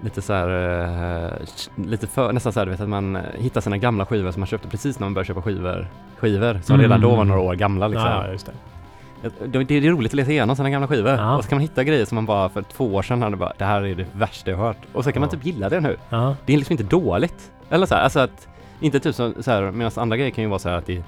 Lite 0.00 0.22
så 0.22 0.32
här, 0.32 0.48
eh, 1.24 1.30
lite 1.86 2.06
för, 2.06 2.32
nästan 2.32 2.52
så 2.52 2.60
här 2.60 2.66
du 2.66 2.70
vet 2.72 2.80
att 2.80 2.88
man 2.88 3.18
hittar 3.38 3.60
sina 3.60 3.76
gamla 3.76 4.06
skivor 4.06 4.30
som 4.30 4.40
man 4.40 4.46
köpte 4.46 4.68
precis 4.68 4.98
när 4.98 5.06
man 5.06 5.14
började 5.14 5.26
köpa 5.26 5.42
skivor. 5.42 5.88
Skivor 6.18 6.60
som 6.62 6.78
redan 6.78 7.00
då 7.00 7.16
var 7.16 7.24
några 7.24 7.40
år 7.40 7.54
gamla 7.54 7.88
liksom. 7.88 8.06
Ja, 8.08 8.26
ja, 8.26 8.32
just 8.32 8.46
det. 9.22 9.64
Det, 9.64 9.74
är 9.74 9.80
roligt 9.90 10.10
att 10.10 10.16
leta 10.16 10.30
igenom 10.30 10.56
sina 10.56 10.70
gamla 10.70 10.88
skivor. 10.88 11.10
Ja. 11.10 11.36
Och 11.36 11.44
så 11.44 11.48
kan 11.50 11.56
man 11.56 11.62
hitta 11.62 11.84
grejer 11.84 12.04
som 12.04 12.14
man 12.14 12.26
bara 12.26 12.48
för 12.48 12.62
två 12.62 12.94
år 12.94 13.02
sedan 13.02 13.22
hade 13.22 13.36
bara, 13.36 13.52
det 13.58 13.64
här 13.64 13.82
är 13.82 13.94
det 13.94 14.06
värsta 14.12 14.50
jag 14.50 14.58
hört. 14.58 14.76
Och 14.92 15.04
så 15.04 15.12
kan 15.12 15.20
man 15.20 15.28
Ja. 15.32 15.36
typ 15.36 15.46
gilla 15.46 15.68
det 15.68 15.80
nu. 15.80 15.96
Ja, 16.08 16.36
Det 16.46 16.52
är 16.52 16.56
liksom 16.56 16.72
inte 16.72 16.84
dåligt. 16.84 17.50
Eller 17.70 17.86
så 17.86 17.94
här, 17.94 18.02
alltså 18.02 18.20
att, 18.20 18.48
inte 18.80 19.00
typ 19.00 19.14
så, 19.14 19.32
så 19.40 19.50
här, 19.50 19.70
medan 19.70 19.92
andra 19.96 20.16
grejer 20.16 20.30
kan 20.30 20.44
ju 20.44 20.50
vara 20.50 20.58
så 20.58 20.68
här 20.68 20.76
att 20.76 20.86
det 20.86 21.02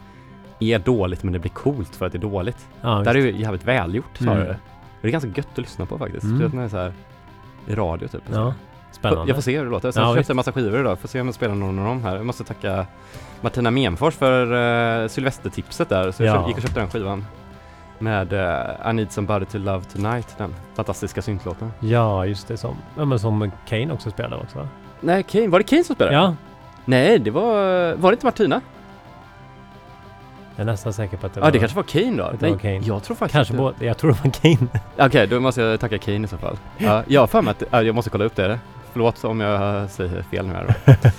är 0.61 0.79
dåligt 0.79 1.23
men 1.23 1.32
det 1.32 1.38
blir 1.38 1.50
coolt 1.50 1.97
för 1.97 2.06
att 2.06 2.12
det 2.12 2.19
är 2.19 2.20
dåligt. 2.20 2.67
ja 2.81 2.88
Det 2.88 3.11
här 3.11 3.14
är 3.17 3.20
ju 3.20 3.41
jävligt 3.41 3.64
välgjort 3.64 4.17
snarare. 4.19 4.44
Mm. 4.44 4.56
Det 5.00 5.09
är 5.09 5.12
ganska 5.12 5.31
gött 5.31 5.49
att 5.53 5.59
lyssna 5.59 5.87
på 5.87 5.99
faktiskt. 5.99 6.25
Mm. 6.25 6.38
När 6.38 6.59
det 6.59 6.64
är 6.64 6.69
så 6.69 6.76
här 6.76 6.93
i 7.67 7.75
radio 7.75 8.09
typ. 8.09 8.23
Ja, 8.32 8.55
spännande. 8.93 9.26
Jag 9.31 9.37
får 9.37 9.43
se 9.43 9.59
hur 9.59 9.64
det 9.64 9.70
låter. 9.70 9.91
Så 9.91 10.00
Ja, 10.00 10.06
jag 10.06 10.17
köpte 10.17 10.32
en 10.32 10.37
massa 10.37 10.53
skivor 10.53 10.81
idag. 10.81 10.99
Får 10.99 11.09
se 11.09 11.20
om 11.20 11.26
jag 11.26 11.35
spelar 11.35 11.55
någon 11.55 11.79
av 11.79 11.85
dem 11.85 12.03
här. 12.03 12.17
Jag 12.17 12.26
måste 12.26 12.44
tacka 12.44 12.87
Martina 13.41 13.70
Menfors 13.70 14.14
för 14.14 14.53
uh, 15.03 15.09
Sylvestertipset 15.09 15.88
där. 15.88 16.11
Så 16.11 16.23
jag 16.25 16.37
Ja. 16.37 16.49
gick 16.49 16.56
och 16.56 16.62
köpte 16.62 16.81
den 16.81 16.88
skivan. 16.91 17.25
Med 18.02 18.32
uh, 18.32 18.90
I 18.90 18.93
Need 18.93 19.12
Somebody 19.12 19.44
To 19.44 19.58
Love 19.58 19.84
Tonight. 19.84 20.34
Den 20.38 20.54
fantastiska 20.75 21.22
syntlåten. 21.22 21.72
Ja, 21.81 22.26
just 22.26 22.49
det. 22.49 22.56
Som, 22.56 22.76
ja, 22.96 23.04
men 23.04 23.19
som 23.19 23.50
Kane 23.69 23.93
också 23.93 24.10
spelade 24.10 24.43
också. 24.43 24.58
va? 24.58 24.69
Nej, 25.00 25.22
Kane. 25.22 25.49
Var 25.49 25.58
det 25.58 25.64
Kane 25.64 25.84
som 25.84 25.94
spelade? 25.94 26.16
Ja, 26.16 26.34
Nej, 26.84 27.19
det 27.19 27.31
var... 27.31 27.94
Var 27.94 28.10
det 28.10 28.14
inte 28.14 28.26
Martina? 28.26 28.60
jag 30.56 30.62
är 30.62 30.64
nästan 30.64 30.93
säker 30.93 31.16
på 31.16 31.26
att 31.26 31.34
det 31.34 31.40
Ja, 31.40 31.44
var... 31.44 31.50
det 31.52 31.58
kanske 31.58 31.76
var 31.76 31.82
Kane 31.82 32.16
då? 32.16 32.32
Nej, 32.40 32.50
var 32.50 32.58
Kane. 32.58 32.78
jag 32.78 33.02
tror 33.02 33.16
faktiskt 33.16 33.32
Kanske 33.32 33.54
både, 33.54 33.87
jag 33.87 33.99
tror 33.99 34.10
det 34.12 34.19
var 34.25 34.31
Kane. 34.31 34.69
Okej, 35.06 35.26
då 35.26 35.40
måste 35.40 35.62
jag 35.62 35.81
tacka 35.81 35.99
Kane 35.99 36.25
i 36.25 36.28
så 36.28 36.37
fall. 36.38 36.56
Ja, 36.78 37.02
jag 37.06 37.20
har 37.20 37.26
för 37.26 37.43
mig 37.43 37.50
att... 37.50 37.62
ja, 37.70 37.82
jag 37.82 37.94
måste 37.94 38.10
kolla 38.10 38.25
upp 38.25 38.37
det. 38.37 38.58
Förlåt 38.93 39.25
om 39.25 39.40
jag 39.40 39.90
säger 39.90 40.23
fel 40.23 40.47
nu 40.47 40.52
här 40.52 40.66
då. 40.66 40.92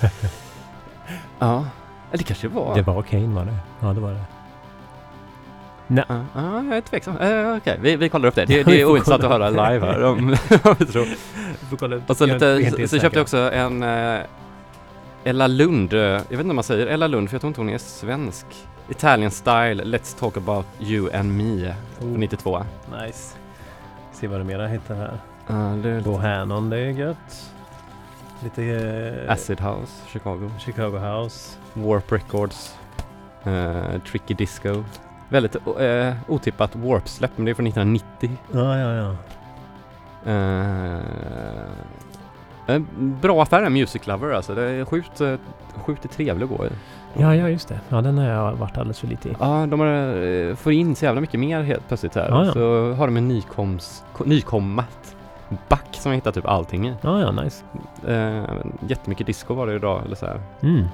ja, 1.38 1.64
eller 2.10 2.18
det 2.18 2.24
kanske 2.24 2.48
var... 2.48 2.74
Det 2.74 2.82
var 2.82 3.02
Kane 3.02 3.34
var 3.34 3.44
det. 3.44 3.56
Ja, 3.80 3.86
det 3.92 4.00
var 4.00 4.10
det. 4.10 4.20
Ja, 5.88 6.04
ja, 6.34 6.64
jag 6.64 6.76
är 6.76 6.80
tveksam. 6.80 7.16
Uh, 7.16 7.56
Okej, 7.56 7.78
vi, 7.82 7.96
vi 7.96 8.08
kollar 8.08 8.28
upp 8.28 8.34
det. 8.34 8.44
Det, 8.44 8.62
det 8.66 8.80
är 8.80 8.84
ointressant 8.84 9.24
att 9.24 9.30
höra 9.30 9.50
live 9.50 9.86
här. 9.86 10.04
Om, 10.04 10.18
om 10.64 10.74
vi 10.78 10.86
tror. 10.86 11.06
får 11.70 11.76
kolla 11.76 11.96
upp. 11.96 12.10
Och 12.10 12.16
så, 12.16 12.26
Jag 12.26 12.42
är 12.42 12.56
lite, 12.58 12.88
så, 12.88 12.96
så 12.96 12.98
köpte 13.02 13.18
jag 13.18 13.22
också 13.22 13.38
en 13.52 13.82
uh, 13.82 14.20
Ella 15.24 15.46
Lund. 15.46 15.92
eh, 15.92 15.98
Jag 16.00 16.14
vet 16.18 16.30
inte 16.30 16.50
om 16.50 16.54
man 16.56 16.64
säger 16.64 16.86
Ella 16.86 17.06
Lund 17.06 17.28
för 17.30 17.34
jag 17.34 17.40
tror 17.40 17.48
inte 17.48 17.60
hon 17.60 17.68
är 17.70 17.78
svensk. 17.78 18.46
Italian 18.88 19.30
style, 19.30 19.84
Let's 19.84 20.18
talk 20.20 20.36
about 20.36 20.66
you 20.80 21.10
and 21.14 21.36
me. 21.36 21.74
Oh, 22.00 22.06
92. 22.18 22.64
nice. 23.04 23.36
Se 24.12 24.26
vad 24.26 24.40
det 24.40 24.44
mera 24.44 24.66
hittar 24.66 24.94
här. 24.94 25.18
Uh, 25.50 25.76
det 25.76 25.88
är 25.90 25.96
lite 25.96 26.08
Bohannon, 26.10 26.70
det 26.70 26.78
är 26.78 26.90
gött. 26.90 27.50
Lite... 28.42 28.62
eh, 29.26 29.32
Acid 29.32 29.60
House, 29.60 29.92
Chicago. 30.12 30.50
Chicago 30.58 30.98
House. 30.98 31.56
Warp 31.72 32.12
Records. 32.12 32.74
eh, 33.44 34.00
Tricky 34.10 34.34
Disco. 34.34 34.84
Väldigt 35.28 35.56
uh, 35.56 36.12
otippat 36.28 36.76
Warp-släpp, 36.76 37.30
men 37.36 37.44
det 37.44 37.50
är 37.50 37.54
från 37.54 37.66
1990. 37.66 38.30
Ja, 38.52 38.78
ja, 38.78 38.92
ja. 38.94 39.16
Eh, 40.26 41.00
en 42.66 42.86
bra 43.20 43.42
affär 43.42 43.62
är 43.62 43.70
Music 43.70 44.06
Lover 44.06 44.30
alltså. 44.34 44.54
Det 44.54 44.62
är 44.70 44.84
sjukt, 44.84 45.20
eh, 45.20 45.34
sjukt 45.76 46.10
trevligt 46.10 46.50
att 46.52 46.58
gå 46.58 46.66
i. 46.66 46.68
Ja, 47.16 47.34
ja, 47.36 47.48
just 47.48 47.68
det. 47.68 47.80
Ja, 47.88 48.00
den 48.00 48.18
har 48.18 48.24
jag 48.24 48.52
varit 48.52 48.78
alldeles 48.78 48.98
för 49.00 49.06
lite 49.06 49.28
i. 49.28 49.36
Ja, 49.40 49.66
de 49.66 49.80
har, 49.80 50.22
eh, 50.22 50.54
får 50.54 50.72
in 50.72 50.94
så 50.96 51.04
jävla 51.04 51.20
mycket 51.20 51.40
mer 51.40 51.62
helt 51.62 51.88
plötsligt 51.88 52.14
här. 52.14 52.28
Ja, 52.28 52.44
ja. 52.46 52.52
Så 52.52 52.92
har 52.92 53.06
de 53.06 53.16
en 53.16 53.28
nykoms, 53.28 54.04
ko- 54.12 54.24
nykommat 54.24 55.16
back 55.68 55.86
som 55.92 56.12
jag 56.12 56.16
hittar 56.16 56.32
typ 56.32 56.46
allting 56.46 56.88
i. 56.88 56.94
Ja, 57.00 57.20
ja, 57.20 57.30
nice. 57.32 57.64
Eh, 58.06 58.44
jättemycket 58.88 59.26
disco 59.26 59.54
var 59.54 59.66
det 59.66 59.74
idag 59.74 60.02
eller 60.04 60.16
så 60.16 60.26
här. 60.26 60.40
Mm. 60.60 60.84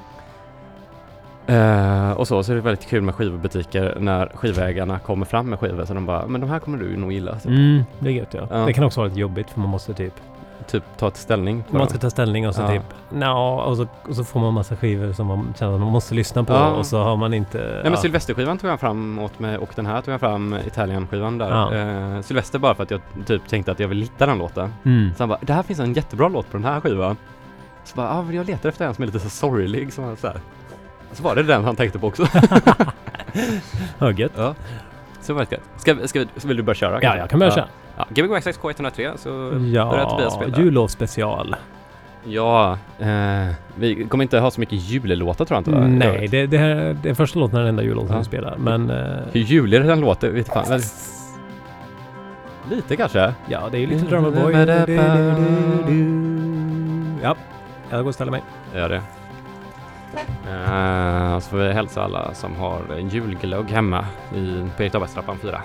Eh, 1.50 2.10
och 2.12 2.28
så, 2.28 2.42
så 2.42 2.52
är 2.52 2.56
det 2.56 2.62
väldigt 2.62 2.86
kul 2.88 3.02
med 3.02 3.14
skivbutiker 3.14 3.96
när 4.00 4.30
skivägarna 4.34 4.98
kommer 4.98 5.26
fram 5.26 5.50
med 5.50 5.58
skivor 5.58 5.84
så 5.84 5.94
de 5.94 6.06
bara, 6.06 6.26
men 6.26 6.40
de 6.40 6.50
här 6.50 6.58
kommer 6.58 6.78
du 6.78 6.96
nog 6.96 7.12
gilla. 7.12 7.34
Typ. 7.34 7.46
Mm, 7.46 7.82
det 7.98 8.08
är 8.08 8.12
gött 8.12 8.34
ja. 8.34 8.46
Ja. 8.50 8.56
Det 8.66 8.72
kan 8.72 8.84
också 8.84 9.00
vara 9.00 9.08
lite 9.08 9.20
jobbigt 9.20 9.50
för 9.50 9.60
man 9.60 9.68
måste 9.70 9.94
typ 9.94 10.14
typ 10.66 10.82
ta 10.98 11.08
ett 11.08 11.16
ställning 11.16 11.64
Man 11.70 11.78
dem. 11.78 11.88
ska 11.88 11.98
ta 11.98 12.10
ställning 12.10 12.48
och 12.48 12.54
så 12.54 12.62
Ja. 12.62 12.68
typ, 12.68 12.82
nja, 13.10 13.32
och 13.64 13.76
så, 13.76 13.86
och 14.08 14.16
så 14.16 14.24
får 14.24 14.40
man 14.40 14.54
massa 14.54 14.76
skivor 14.76 15.12
som 15.12 15.26
man 15.26 15.54
känner 15.58 15.74
att 15.74 15.80
man 15.80 15.92
måste 15.92 16.14
lyssna 16.14 16.44
på 16.44 16.54
och 16.54 16.86
så 16.86 17.02
har 17.02 17.16
man 17.16 17.34
inte... 17.34 17.58
Nej 17.58 17.82
men 17.82 17.92
ja. 17.92 17.98
Sylvesterskivan 17.98 18.58
tog 18.58 18.70
jag 18.70 18.80
fram 18.80 19.18
åt 19.18 19.38
mig 19.38 19.58
och 19.58 19.70
den 19.74 19.86
här 19.86 20.00
tog 20.00 20.14
jag 20.14 20.20
fram 20.20 20.56
Italien-skivan 20.66 21.38
där. 21.38 22.16
Eh, 22.16 22.20
Sylvester 22.22 22.58
bara 22.58 22.74
för 22.74 22.82
att 22.82 22.90
jag 22.90 23.00
typ 23.26 23.48
tänkte 23.48 23.72
att 23.72 23.80
jag 23.80 23.88
vill 23.88 24.02
hitta 24.02 24.26
den 24.26 24.38
låten. 24.38 24.74
Mm. 24.84 25.10
Så 25.16 25.22
han 25.22 25.28
bara, 25.28 25.38
det 25.42 25.52
här 25.52 25.62
finns 25.62 25.80
en 25.80 25.92
jättebra 25.92 26.28
låt 26.28 26.50
på 26.50 26.56
den 26.56 26.64
här 26.64 26.80
skivan. 26.80 27.16
Så 27.84 27.96
bara, 27.96 28.08
ah, 28.10 28.32
jag 28.32 28.46
letar 28.46 28.68
efter 28.68 28.86
en 28.86 28.94
som 28.94 29.02
är 29.02 29.06
lite 29.06 29.20
så 29.20 29.30
sorglig 29.30 29.92
som 29.92 30.16
så 30.16 30.26
här. 30.26 30.40
Så 31.12 31.22
var 31.22 31.34
det 31.34 31.42
den 31.42 31.64
han 31.64 31.76
tänkte 31.76 31.98
på 31.98 32.06
också. 32.06 32.26
Ja, 33.98 34.10
gött. 34.12 34.32
ja. 34.36 34.54
Så 35.20 35.34
var 35.34 35.46
det. 35.50 35.60
Ska, 35.76 36.06
ska, 36.08 36.24
så 36.36 36.48
vill 36.48 36.56
du 36.56 36.62
börja 36.62 36.74
köra? 36.74 36.98
Ja, 37.02 37.16
jag 37.16 37.30
kan 37.30 37.38
börja 37.38 37.52
köra. 37.52 37.66
Ja, 37.96 38.06
Gbg 38.10 38.32
Access 38.34 38.58
K103 38.60 39.16
så 39.16 39.28
börjar 39.30 40.04
Tobias 40.10 40.34
Ja, 40.34 40.40
spela. 40.42 40.58
jullovsspecial. 40.58 41.56
Ja, 42.24 42.78
eh, 42.98 43.08
vi 43.74 44.06
kommer 44.08 44.22
inte 44.24 44.38
ha 44.38 44.50
så 44.50 44.60
mycket 44.60 44.78
jullåtar 44.90 45.44
tror 45.44 45.56
jag 45.56 45.60
inte 45.60 45.70
va? 45.70 45.86
Nej, 45.86 46.28
det, 46.28 46.46
det 46.46 46.58
här 46.58 46.96
det 47.02 47.10
är 47.10 47.14
första 47.14 47.38
låten 47.38 47.56
är 47.56 47.60
den 47.60 47.68
enda 47.68 47.82
jullåten 47.82 48.12
Ja. 48.12 48.18
vi 48.18 48.24
spelar. 48.24 48.56
Men... 48.56 48.90
eh, 48.90 49.16
Hur 49.32 49.40
julig 49.40 49.84
den 49.84 50.00
låter 50.00 50.30
vet 50.30 50.48
fan. 50.48 50.64
Men, 50.68 50.80
lite 52.70 52.96
kanske? 52.96 53.34
ja, 53.48 53.68
det 53.70 53.78
är 53.78 53.80
ju 53.80 53.86
lite 53.86 54.06
Drummer 54.06 54.30
Boy. 54.30 54.54
Ja, 57.22 57.36
jag 57.90 58.00
går 58.02 58.08
och 58.08 58.14
ställer 58.14 58.30
mig. 58.30 58.42
Gör 58.74 58.88
det. 58.88 59.02
Uh, 60.14 61.38
så 61.38 61.50
får 61.50 61.56
vi 61.56 61.72
hälsa 61.72 62.02
alla 62.02 62.34
som 62.34 62.56
har 62.56 62.98
julglögg 63.10 63.70
hemma 63.70 64.06
i 64.34 64.66
Peter 64.76 64.96
Abbastrappan 64.96 65.38
4. 65.38 65.62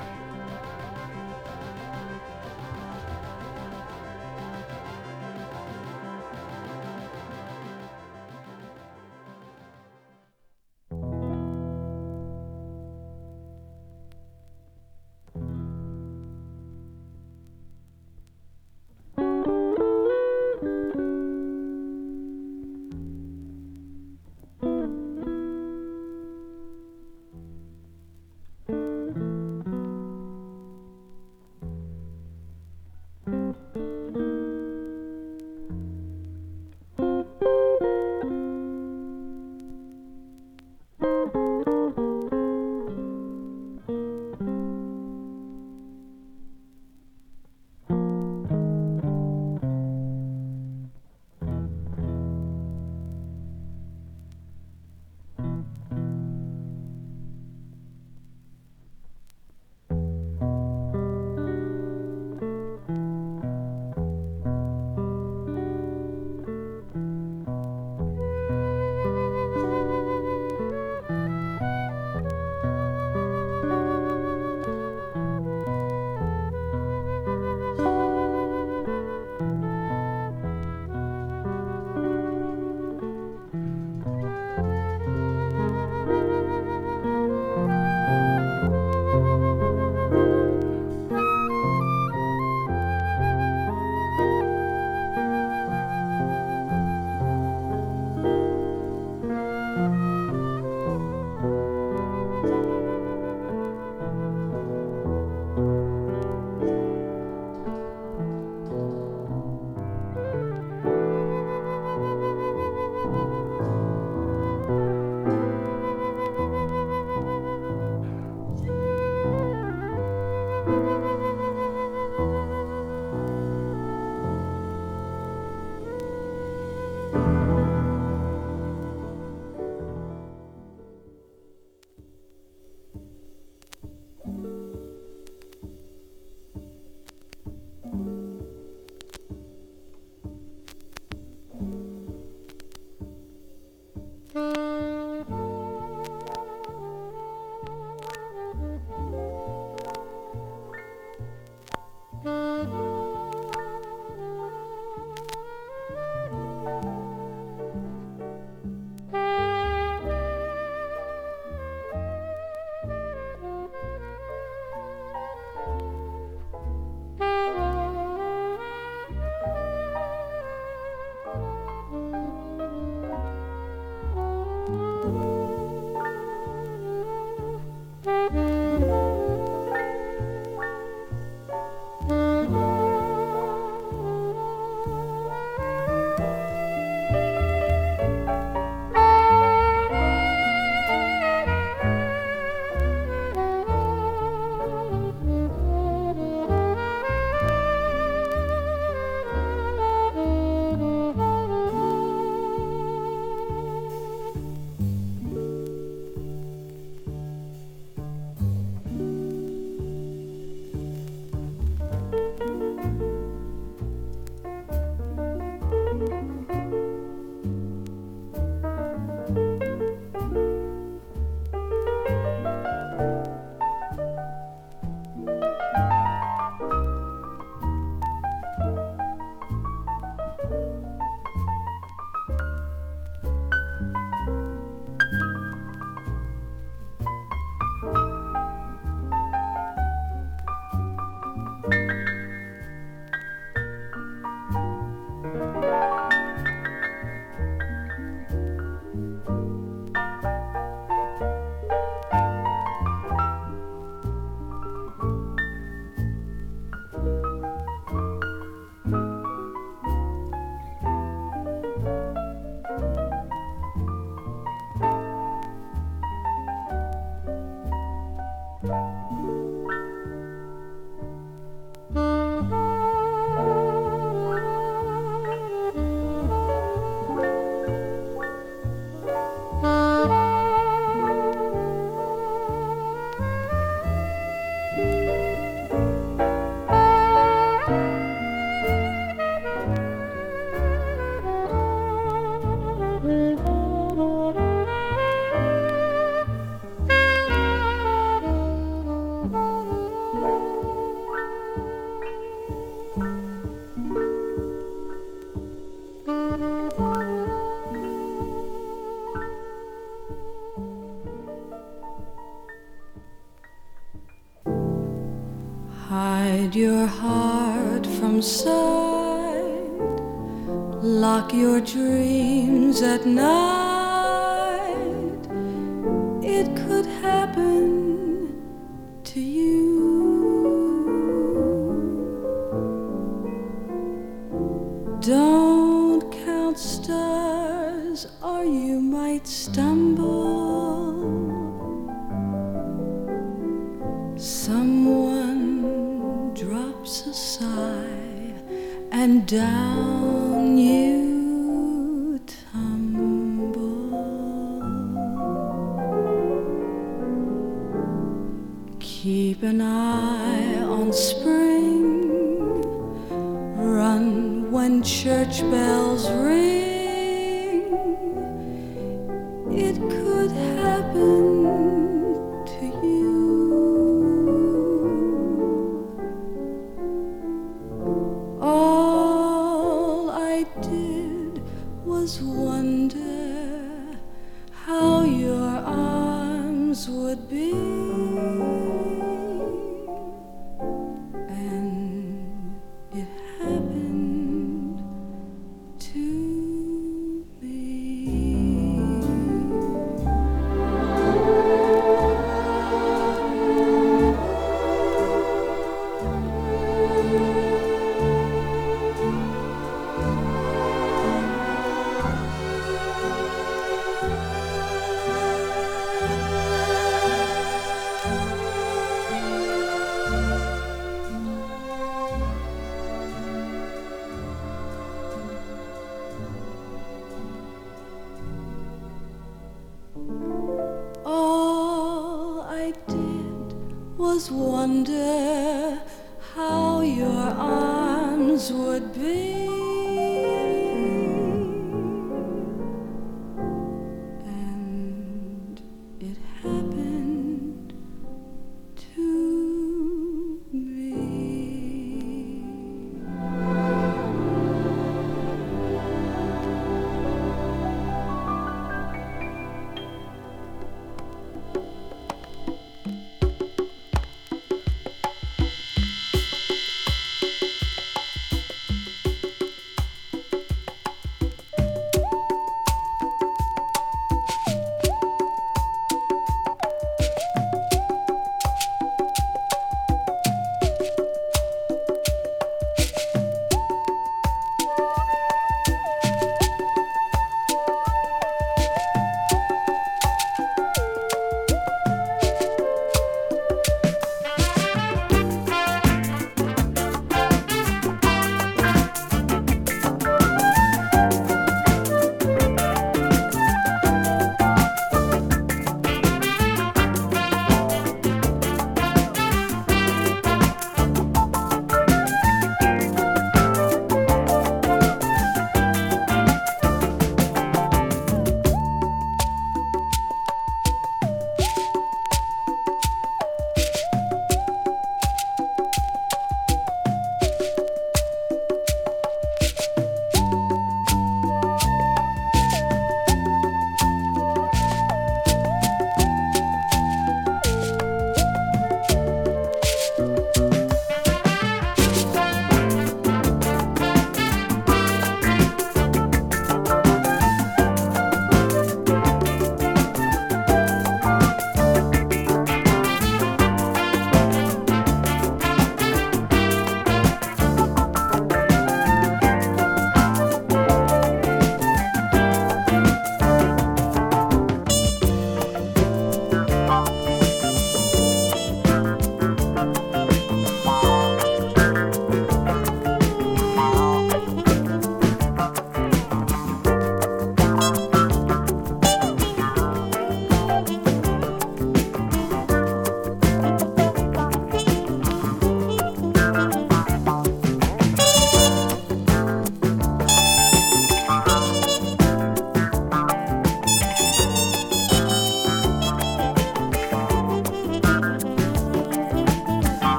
Wonder 434.87 435.14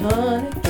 honey, 0.00 0.63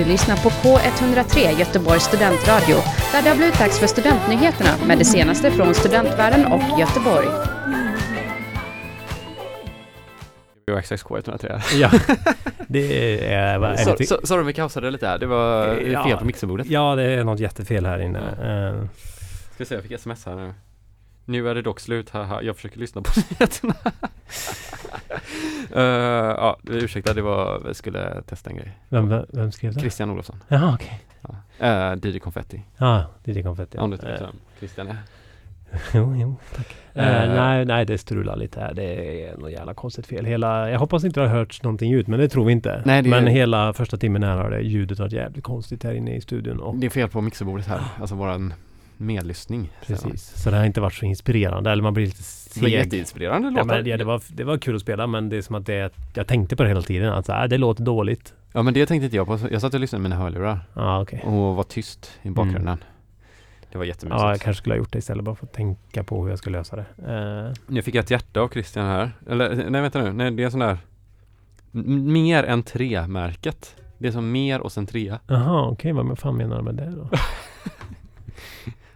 Du 0.00 0.06
lyssnar 0.06 0.36
på 0.36 0.48
K103 0.48 1.58
Göteborgs 1.58 2.02
studentradio 2.02 2.74
där 3.12 3.22
det 3.22 3.28
har 3.28 3.36
blivit 3.36 3.58
dags 3.58 3.78
för 3.78 3.86
studentnyheterna 3.86 4.70
med 4.86 4.98
det 4.98 5.04
senaste 5.04 5.50
från 5.50 5.74
studentvärlden 5.74 6.46
och 6.52 6.78
Göteborg. 6.80 7.26
XXK 10.82 11.10
103. 11.10 11.60
Ja, 11.74 11.90
det 12.68 13.24
är... 13.32 13.58
Vad 13.58 13.70
är 13.72 13.76
Så- 13.76 13.94
det 13.98 14.06
så- 14.06 14.20
Sorry 14.24 14.40
om 14.40 14.46
vi 14.46 14.52
kaosade 14.52 14.90
lite 14.90 15.06
här. 15.06 15.18
Det 15.18 15.26
var 15.26 15.66
Ja. 15.76 16.04
fel 16.04 16.16
på 16.18 16.24
mixerbordet. 16.24 16.66
Ja, 16.66 16.94
det 16.96 17.02
är 17.02 17.24
något 17.24 17.40
jättefel 17.40 17.86
här 17.86 17.98
inne. 18.02 18.18
Eh, 18.18 18.84
Ska 19.54 19.64
se, 19.64 19.74
jag 19.74 19.82
fick 19.82 19.92
sms 19.92 20.26
här 20.26 20.34
nu. 20.36 20.54
Nu 21.24 21.48
är 21.48 21.54
det 21.54 21.62
dock 21.62 21.80
slut, 21.80 22.10
haha. 22.10 22.42
Jag 22.42 22.56
försöker 22.56 22.78
lyssna 22.78 23.02
på 23.02 23.10
nyheterna. 23.30 23.74
uh, 25.76 25.82
ja, 25.82 26.58
ursäkta, 26.66 27.14
det 27.14 27.22
var, 27.22 27.62
jag 27.66 27.76
skulle 27.76 28.22
testa 28.26 28.50
en 28.50 28.56
grej. 28.56 28.78
vem, 28.88 29.24
vem 29.32 29.52
skrev 29.52 29.74
det? 29.74 29.80
Christian 29.80 30.10
Olofsson. 30.10 30.36
Jaha, 30.48 30.74
okej. 30.74 31.00
Ja. 31.58 31.92
Uh, 31.92 31.98
DJ 32.10 32.18
Confetti. 32.18 32.62
Ja, 32.76 33.04
är 33.24 33.34
det 33.34 33.42
konfetti. 33.42 33.78
Om 33.78 33.90
du 33.90 33.94
inte 33.94 34.06
Eh, 34.06 34.12
vet 34.12 34.22
vem 34.22 34.34
Christian 34.58 34.88
är. 34.88 34.96
Jo, 35.94 36.14
jo, 36.16 36.36
tack. 36.56 36.74
Eh. 36.94 37.22
Eh, 37.22 37.34
nej, 37.34 37.64
nej, 37.64 37.84
det 37.86 37.98
strular 37.98 38.36
lite 38.36 38.60
här. 38.60 38.74
Det 38.74 38.82
är 39.28 39.36
något 39.36 39.50
jävla 39.52 39.74
konstigt 39.74 40.06
fel. 40.06 40.24
Hela, 40.24 40.70
jag 40.70 40.78
hoppas 40.78 41.04
inte 41.04 41.20
det 41.20 41.28
har 41.28 41.34
hörts 41.36 41.62
någonting 41.62 41.92
ut, 41.92 42.06
men 42.06 42.20
det 42.20 42.28
tror 42.28 42.44
vi 42.44 42.52
inte. 42.52 42.82
Nej, 42.84 43.02
det 43.02 43.08
är- 43.08 43.10
Men 43.10 43.26
hela 43.26 43.72
första 43.72 43.96
timmen 43.96 44.22
här 44.22 44.36
har 44.36 44.50
det 44.50 44.60
ljudet 44.60 44.98
varit 44.98 45.12
jävligt 45.12 45.44
konstigt 45.44 45.84
här 45.84 45.92
inne 45.94 46.14
i 46.16 46.20
studion. 46.20 46.60
Och 46.60 46.76
Det 46.76 46.86
är 46.86 46.90
fel 46.90 47.08
på 47.08 47.20
mixerbordet 47.20 47.66
här. 47.66 47.80
Alltså 48.00 48.14
våran 48.14 48.54
medlyssning. 48.96 49.70
precis. 49.86 50.42
Så 50.42 50.50
det 50.50 50.56
har 50.56 50.64
inte 50.64 50.80
varit 50.80 50.94
så 50.94 51.04
inspirerande. 51.06 51.70
Eller 51.70 51.82
man 51.82 51.94
blir 51.94 52.06
lite 52.06 52.22
Seg. 52.52 52.68
jätteinspirerande 52.68 53.48
Ja, 53.48 53.50
låtar. 53.62 53.76
men, 53.76 53.86
ja, 53.86 53.96
det, 53.96 54.04
var, 54.04 54.22
det 54.28 54.44
var 54.44 54.58
kul 54.58 54.76
att 54.76 54.82
spela 54.82 55.06
men 55.06 55.28
det 55.28 55.36
är 55.36 55.42
som 55.42 55.54
att 55.54 55.66
det, 55.66 55.92
jag 56.14 56.26
tänkte 56.26 56.56
på 56.56 56.62
det 56.62 56.68
hela 56.68 56.82
tiden. 56.82 57.12
Alltså, 57.12 57.32
äh, 57.32 57.44
det 57.44 57.58
låter 57.58 57.84
dåligt. 57.84 58.34
Ja 58.52 58.62
men 58.62 58.74
det 58.74 58.86
tänkte 58.86 59.04
inte 59.04 59.16
jag 59.16 59.26
på. 59.26 59.38
Jag 59.50 59.60
satt 59.60 59.74
och 59.74 59.80
lyssnade 59.80 60.02
med 60.02 60.10
mina 60.10 60.22
hörlurar 60.22 60.60
Ja, 60.74 61.02
okej. 61.02 61.20
och 61.24 61.32
var 61.56 61.62
tyst 61.62 62.18
i 62.22 62.30
bakgrunden. 62.30 62.78
Det 63.72 63.78
var 63.78 63.84
jättemysigt. 63.84 64.22
Ja, 64.22 64.30
jag 64.30 64.40
kanske 64.40 64.58
skulle 64.60 64.72
ha 64.74 64.78
gjort 64.78 64.92
det 64.92 64.98
istället 64.98 65.24
bara 65.24 65.34
för 65.34 65.46
att 65.46 65.52
tänka 65.52 66.04
på 66.04 66.22
hur 66.22 66.30
jag 66.30 66.38
ska 66.38 66.50
lösa 66.50 66.76
det. 66.76 66.84
Eh, 67.08 67.56
Nu 67.66 67.82
fick 67.82 67.94
jag 67.94 68.02
ett 68.02 68.10
hjärta 68.10 68.40
av 68.40 68.48
Christian 68.48 68.86
här. 68.86 69.10
Eller 69.28 69.70
nej 69.70 69.80
vänta 69.82 70.02
nu, 70.02 70.12
nej 70.12 70.30
det 70.30 70.42
är 70.42 70.50
sån 70.50 70.60
där 70.60 70.78
Mer 71.72 72.44
än 72.44 72.62
tre-märket. 72.62 73.76
Det 73.98 74.08
är 74.08 74.12
som 74.12 74.32
mer 74.32 74.60
och 74.60 74.72
sen 74.72 74.86
trea. 74.86 75.20
Jaha, 75.26 75.68
okej. 75.68 75.92
vad 75.92 76.18
fan 76.18 76.36
menar 76.36 76.56
du 76.56 76.62
med 76.62 76.74
det 76.74 76.90
då? 76.96 77.08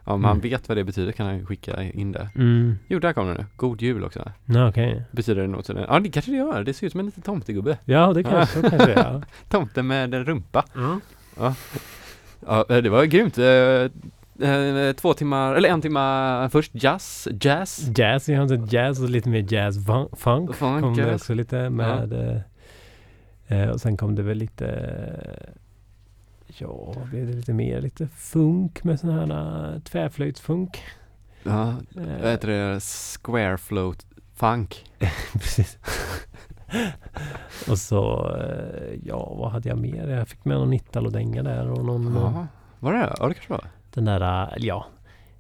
Om 0.07 0.23
man 0.23 0.31
Mm. 0.31 0.41
vet 0.43 0.69
vad 0.69 0.77
det 0.79 0.85
betyder 0.85 1.13
kan 1.13 1.27
han 1.27 1.47
skicka 1.47 1.83
in 1.83 2.13
det. 2.13 2.29
Mm. 2.35 2.75
Jo, 2.89 2.99
där 2.99 3.13
kom 3.13 3.27
det 3.29 3.35
nu. 3.35 3.47
God 3.57 3.83
jul 3.83 4.05
också. 4.05 4.33
Ja, 4.45 4.69
okej. 4.69 5.03
Betyder 5.11 5.43
det 5.43 5.49
något? 5.49 5.67
sådär? 5.67 5.87
Ja, 5.89 6.01
det 6.01 6.09
kanske 6.11 6.31
det 6.31 6.37
gör. 6.37 6.65
Det 6.65 6.75
ser 6.75 6.87
ut 6.87 6.93
som 6.93 7.01
en 7.01 7.07
liten 7.07 7.23
tomtegubbe. 7.23 7.79
Ja, 7.85 8.13
det 8.13 8.23
kanske, 8.23 8.61
det 8.61 8.93
är. 8.93 9.23
Tomte 9.49 9.83
med 9.83 10.15
en 10.15 10.25
rumpa. 10.25 10.65
Mm. 10.77 11.01
Ja, 11.37 12.65
eh, 12.69 12.77
det 12.77 12.89
var 12.91 13.05
grymt. 13.05 13.39
Eh, 13.39 14.49
eh, 14.51 14.93
Två 14.93 15.15
timmar, 15.15 15.55
eller 15.55 15.69
en 15.69 15.81
timma 15.81 16.49
först 16.53 16.73
jazz, 16.75 17.29
jazz. 17.41 17.89
Jazz, 17.97 18.29
vi 18.29 18.35
har 18.35 18.75
jazz 18.75 19.03
och 19.03 19.11
lite 19.11 19.29
mer 19.29 19.53
jazz 19.53 19.79
fun- 19.87 20.17
funk. 20.17 20.55
Funk, 20.55 20.81
kom 20.83 20.95
det 20.97 21.09
ja. 21.09 21.15
också 21.15 21.35
lite 21.35 21.71
med. 21.71 22.13
Eh, 23.49 23.69
och 23.69 23.81
sen 23.81 23.97
kom 23.97 24.15
det 24.15 24.23
väl 24.23 24.39
lite 24.39 24.67
Ja, 26.59 26.95
blev 27.11 27.27
det 27.27 27.33
lite 27.33 27.53
mer? 27.53 27.81
Lite 27.81 28.07
funk 28.07 28.85
med 28.85 29.01
sån 29.01 29.11
här 29.11 29.73
uh, 29.75 29.81
tvärflöjtsfunk. 29.81 30.83
Ja, 31.43 31.69
Eh, 31.97 32.23
vad 32.23 32.31
heter 32.31 32.49
det? 32.49 32.81
Square 33.23 33.59
float 33.59 34.07
funk. 34.35 34.85
Precis. 35.33 35.79
och 37.69 37.79
så, 37.79 38.31
eh, 38.37 38.99
ja 39.05 39.35
vad 39.39 39.51
hade 39.53 39.69
jag 39.69 39.79
mer? 39.79 40.09
Jag 40.09 40.29
fick 40.29 40.45
med 40.45 40.57
någon 40.59 40.73
Italo-dänga 40.73 41.43
där 41.43 41.71
och 41.71 41.85
någon, 41.85 42.15
Ja, 42.15 42.47
var 42.79 42.93
det? 42.93 43.15
Ja, 43.19 43.29
det 43.29 43.35
kanske 43.35 43.53
var. 43.53 43.65
den 43.95 44.05
där, 44.05 44.21
eh, 44.21 44.65
ja. 44.65 44.87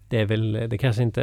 Det 0.08 0.20
är 0.20 0.24
väl, 0.26 0.52
det 0.68 0.78
kanske 0.78 1.02
inte, 1.02 1.22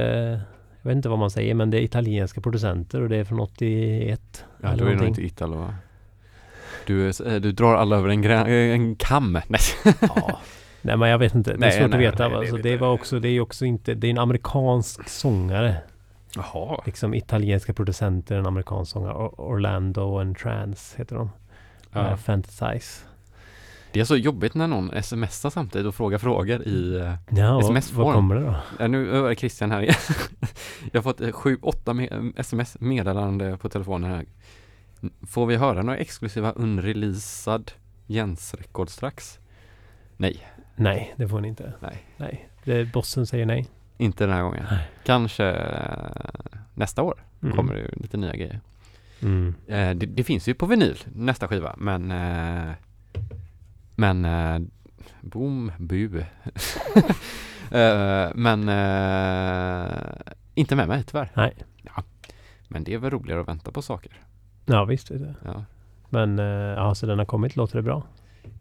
jag 0.82 0.89
vet 0.89 0.96
inte 0.96 1.10
vad 1.10 1.20
man 1.20 1.32
säger 1.32 1.54
men 1.54 1.70
det 1.70 1.78
är 1.78 1.82
italienska 1.84 2.42
producenter 2.42 3.02
och 3.02 3.10
det 3.10 3.18
är 3.18 3.24
från 3.24 3.39
81. 3.39 4.46
Ja, 4.62 4.68
eller 4.68 4.84
då 4.84 4.89
är 4.89 4.94
det 4.94 4.98
nog 4.98 5.08
inte 5.08 5.26
Italo 5.26 5.58
va? 5.58 5.76
Du, 6.92 7.10
eh, 7.10 7.42
du 7.42 7.52
drar 7.52 7.76
alla 7.76 7.96
över 7.98 8.10
en, 8.10 8.24
grä- 8.24 8.74
en 8.74 8.96
kam. 8.96 9.34
Nej. 9.48 9.62
Ja. 10.02 10.39
Nej 10.82 10.98
men 10.98 11.10
jag 11.10 11.18
vet 11.18 11.36
inte, 11.36 11.50
det 11.52 11.56
är 11.56 11.60
Nej, 11.60 11.72
svårt 11.72 11.89
nej, 11.92 12.08
att 12.08 12.14
veta. 12.14 12.24
nej, 12.24 12.32
det 12.32 12.38
alltså, 12.38 12.58
det, 12.58 12.70
jag. 12.70 12.78
var 12.78 12.92
också, 12.92 13.20
det 13.20 13.30
är 13.30 13.39
också 13.42 13.66
inte, 13.66 13.94
det 13.94 14.08
är 14.08 14.12
en 14.12 14.18
amerikansk 14.18 15.10
sångare. 15.10 15.76
Jaha. 16.36 16.82
Liksom 16.86 17.14
italienska 17.14 17.74
producenter, 17.74 18.36
en 18.39 18.46
amerikansk 18.48 18.92
sångare. 18.92 19.14
Or- 19.14 19.34
Orlando 19.42 20.20
and 20.20 20.38
Trans 20.38 20.94
heter 20.98 21.16
de. 21.16 21.30
Ja. 21.94 22.18
Fantasize. 22.18 23.06
Det 23.94 24.00
är 24.00 24.06
så 24.06 24.16
jobbigt 24.16 24.54
när 24.56 24.68
någon 24.68 25.04
smsar 25.04 25.50
samtidigt 25.50 25.88
och 25.88 25.96
frågar 25.96 26.18
frågor 26.18 26.62
i... 26.68 26.96
eh, 27.00 27.14
Ja, 27.30 27.60
SMS-form. 27.60 28.06
vad 28.06 28.14
kommer 28.16 28.36
det 28.36 28.42
då? 28.42 28.56
Ja, 28.80 28.88
nu 28.88 29.28
är 29.28 29.36
Christian 29.36 29.72
här 29.72 29.82
igen. 29.82 29.96
Jag 30.92 30.98
har 31.00 31.04
fått 31.04 31.22
eh, 31.22 31.32
sju, 31.32 31.58
åtta 31.62 31.94
me- 31.94 32.34
sms 32.38 32.78
meddelande 32.80 33.58
på 33.58 33.70
telefonen 33.70 34.12
här. 34.12 34.26
Får 35.28 35.45
vi 35.45 35.56
höra 35.56 35.82
några 35.82 35.97
exklusiva 35.97 36.52
unreleasad 36.52 37.72
Jens-rekord 38.08 38.89
strax? 38.89 39.39
Nej, 40.18 40.47
Nej, 40.76 41.14
det 41.18 41.28
får 41.28 41.41
ni 41.41 41.47
inte. 41.47 41.74
nej, 41.80 42.06
Nej, 42.18 42.49
det, 42.64 42.86
bossen 42.93 43.28
säger 43.28 43.45
nej. 43.45 43.68
inte 43.97 44.26
den 44.26 44.34
här 44.36 44.41
gången. 44.41 44.66
Nej. 44.72 44.89
Kanske 45.04 45.45
eh, 45.45 46.52
nästa 46.74 47.02
år 47.04 47.24
Mm. 47.43 47.56
kommer 47.58 47.74
det 47.76 47.89
lite 47.95 48.18
nya 48.18 48.36
grejer. 48.36 48.60
Mm. 49.22 49.56
Eh, 49.68 49.89
det, 49.95 50.06
det 50.06 50.24
finns 50.24 50.47
ju 50.47 50.54
på 50.54 50.66
vinyl, 50.66 50.97
nästa 51.16 51.47
skiva, 51.47 51.76
men 51.78 52.12
eh, 52.12 52.72
Men 53.95 54.26
eh, 54.26 54.60
Boom, 55.22 55.72
bu 55.80 56.20
eh, 57.72 58.30
Men 58.36 58.70
eh, 58.70 60.32
Inte 60.56 60.76
med 60.76 60.88
mig 60.88 61.04
tyvärr 61.04 61.32
Nej. 61.34 61.56
ja. 61.82 62.04
Men 62.68 62.84
det 62.84 62.93
är 62.93 62.97
väl 62.97 63.10
roligare 63.12 63.41
att 63.41 63.47
vänta 63.47 63.72
på 63.72 63.82
saker 63.82 64.20
Ja, 64.66 64.86
visst 64.86 65.12
är 65.12 65.16
det. 65.20 65.36
Ja 65.45 65.64
Men 66.09 66.39
eh, 66.39 66.45
ja, 66.45 66.95
så 66.95 67.05
den 67.05 67.20
har 67.20 67.26
kommit. 67.26 67.55
Låter 67.55 67.76
det 67.78 67.82
bra? 67.84 68.03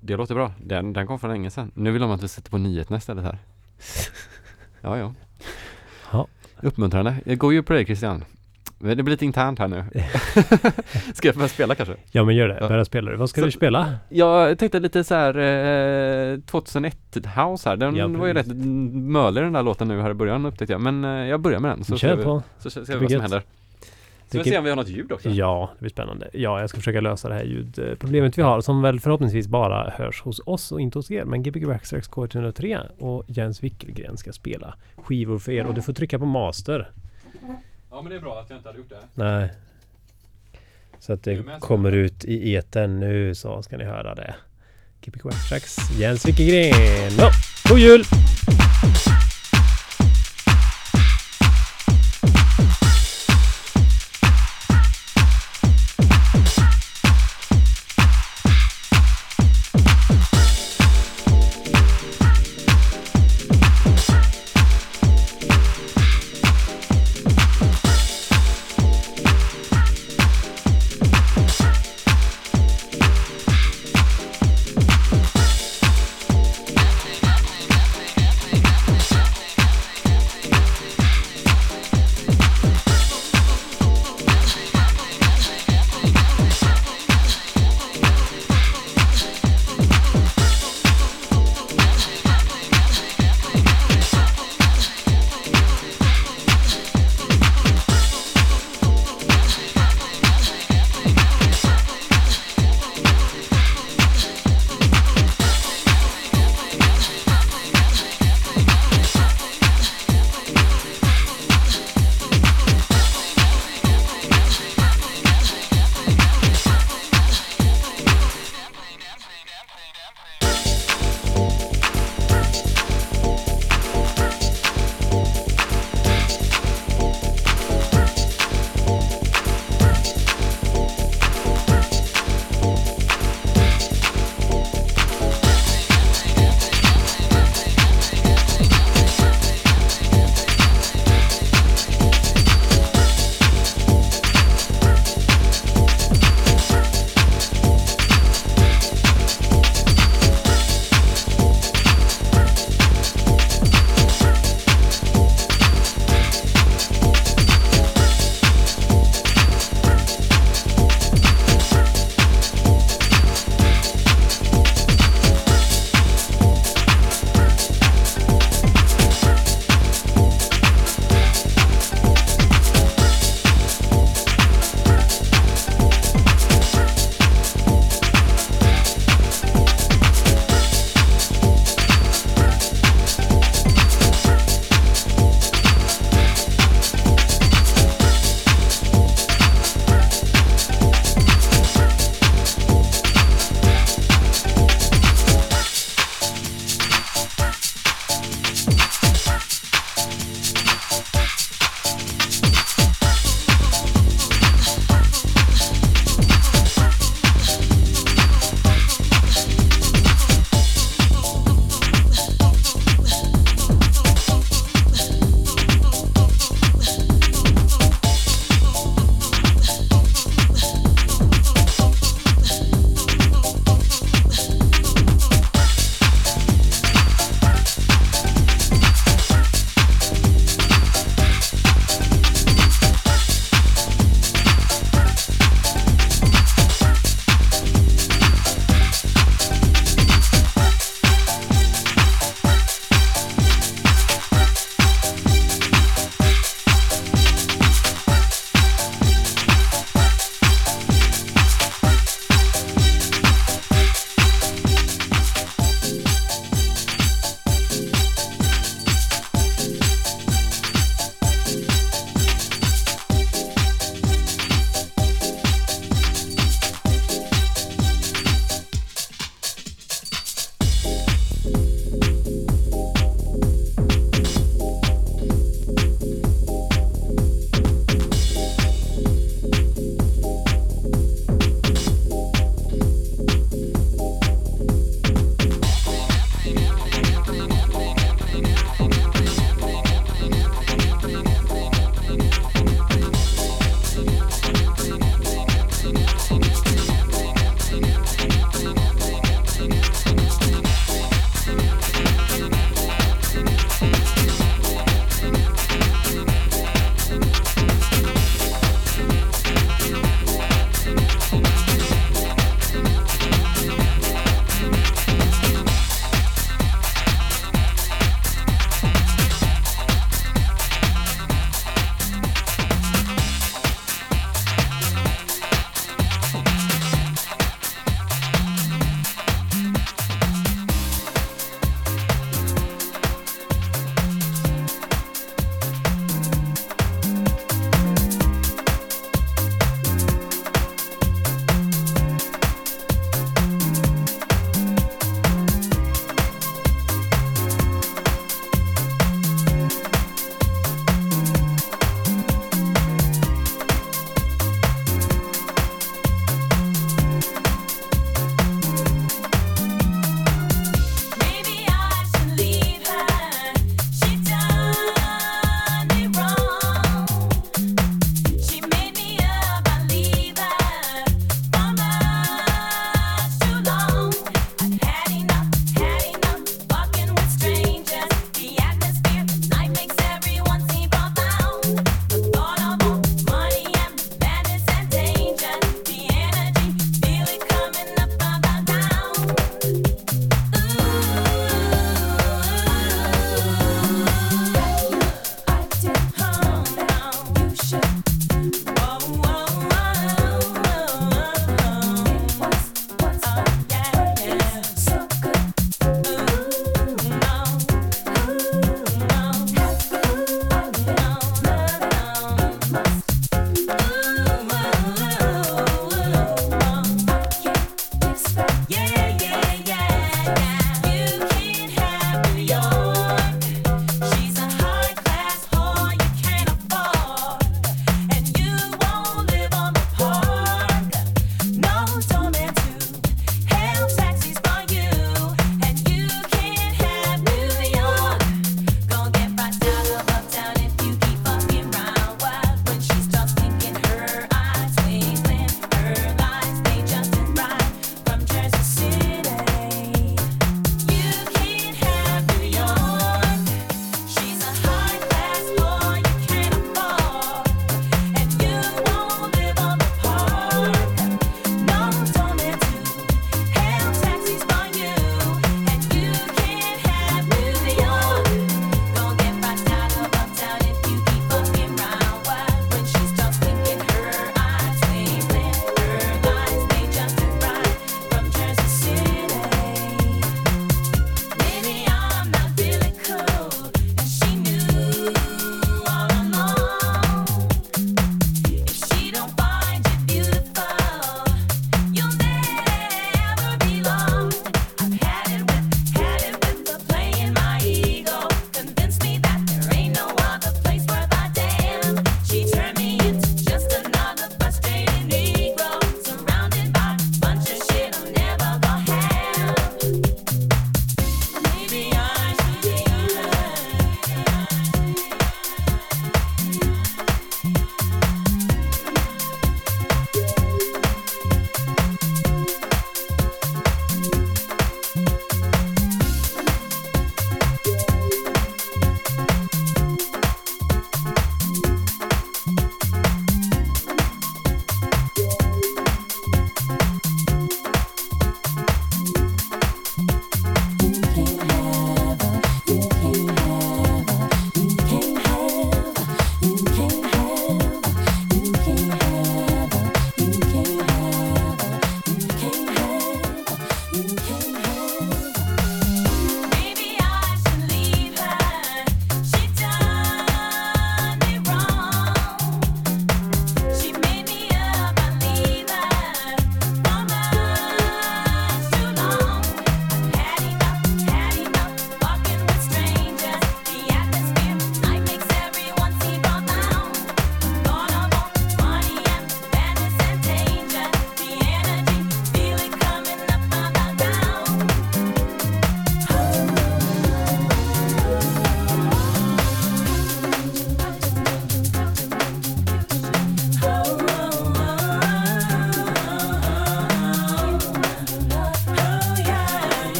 Det 0.00 0.16
låter 0.16 0.34
bra, 0.34 0.52
den, 0.64 0.92
den 0.92 1.06
kom 1.06 1.18
för 1.18 1.28
länge 1.28 1.50
sedan 1.50 1.70
Nu 1.74 1.90
vill 1.90 2.02
de 2.02 2.10
att 2.10 2.22
vi 2.22 2.28
sätter 2.28 2.50
på 2.50 2.58
nyheterna 2.58 2.96
istället 2.98 3.24
här 3.24 3.38
Ja, 4.80 4.98
ja 6.12 6.26
Uppmuntrande. 6.62 7.16
Jag 7.24 7.38
går 7.38 7.52
ju 7.52 7.62
på 7.62 7.72
dig 7.72 7.84
Christian. 7.84 8.24
Men 8.78 8.96
det 8.96 9.02
blir 9.02 9.10
lite 9.12 9.24
internt 9.24 9.58
här 9.58 9.68
nu. 9.68 9.84
Ska 11.14 11.28
jag 11.28 11.34
börja 11.36 11.48
spela 11.48 11.74
kanske? 11.74 11.96
Ja 12.10 12.24
men 12.24 12.36
gör 12.36 12.48
det, 12.48 12.58
Ja. 12.60 12.68
börja 12.68 12.84
spela. 12.84 13.16
Vad 13.16 13.30
ska 13.30 13.40
Så- 13.40 13.44
du 13.44 13.50
spela? 13.52 13.94
Jag 14.08 14.58
tänkte 14.58 14.80
lite 14.80 15.04
så 15.04 15.14
här 15.14 15.38
eh, 16.34 16.40
2001 16.40 16.96
House 17.16 17.68
här. 17.68 17.76
Den 17.76 17.96
Ja, 17.96 18.08
var 18.08 18.26
ju 18.26 18.32
rätt 18.34 18.46
mölig 18.92 19.42
den 19.44 19.52
där 19.52 19.62
låten 19.62 19.88
nu 19.88 20.00
här 20.02 20.10
i 20.10 20.14
början 20.14 20.46
upptäckte 20.46 20.72
jag. 20.72 20.80
Men 20.80 21.04
eh, 21.04 21.10
jag 21.10 21.40
börjar 21.40 21.60
med 21.60 21.70
den. 21.70 21.84
Så 21.84 21.96
Kör 21.96 22.16
vi, 22.16 22.24
på. 22.24 22.42
så 22.58 22.70
ser 22.70 22.80
vi 22.80 22.94
vad 22.96 23.10
som 23.10 23.20
händer. 23.20 23.42
Så 24.30 24.38
vi 24.38 24.44
se 24.44 24.58
om 24.58 24.64
vi 24.64 24.70
har 24.70 24.76
något 24.76 24.88
ljud 24.88 25.12
också. 25.12 25.28
Ja, 25.30 25.70
det 25.74 25.80
blir 25.80 25.90
spännande. 25.90 26.30
Ja, 26.32 26.60
jag 26.60 26.70
ska 26.70 26.78
försöka 26.78 27.00
lösa 27.00 27.28
det 27.28 27.34
här 27.34 27.44
ljudproblemet 27.44 28.38
vi 28.38 28.42
har 28.42 28.60
som 28.60 28.82
väl 28.82 29.00
förhoppningsvis 29.00 29.46
bara 29.48 29.90
hörs 29.90 30.22
hos 30.22 30.40
oss 30.44 30.72
och 30.72 30.80
inte 30.80 30.98
hos 30.98 31.10
er. 31.10 31.24
Men 31.24 31.42
Gbg 31.42 31.66
Waxtrax 31.66 32.10
K103 32.10 32.80
och 32.98 33.24
Jens 33.26 33.62
Wickelgren 33.62 34.16
ska 34.16 34.32
spela 34.32 34.74
skivor 34.96 35.38
för 35.38 35.52
er 35.52 35.66
och 35.66 35.74
du 35.74 35.82
får 35.82 35.92
trycka 35.92 36.18
på 36.18 36.26
master. 36.26 36.90
Ja 37.90 38.02
men 38.02 38.10
det 38.10 38.16
är 38.16 38.20
bra 38.20 38.40
att 38.40 38.50
jag 38.50 38.58
inte 38.58 38.68
hade 38.68 38.78
gjort 38.78 38.88
det. 38.88 38.96
Nej. 39.14 39.52
Så 40.98 41.12
att 41.12 41.22
det 41.22 41.44
kommer 41.60 41.92
ut 41.92 42.24
i 42.24 42.56
etern 42.56 43.00
nu 43.00 43.34
så 43.34 43.62
ska 43.62 43.76
ni 43.76 43.84
höra 43.84 44.14
det. 44.14 44.34
Gbg 45.00 45.24
Waxtrax, 45.24 45.76
Jens 45.98 46.28
Wickelgren. 46.28 47.12
Ja, 47.18 47.30
god 47.68 47.78
jul! 47.78 48.02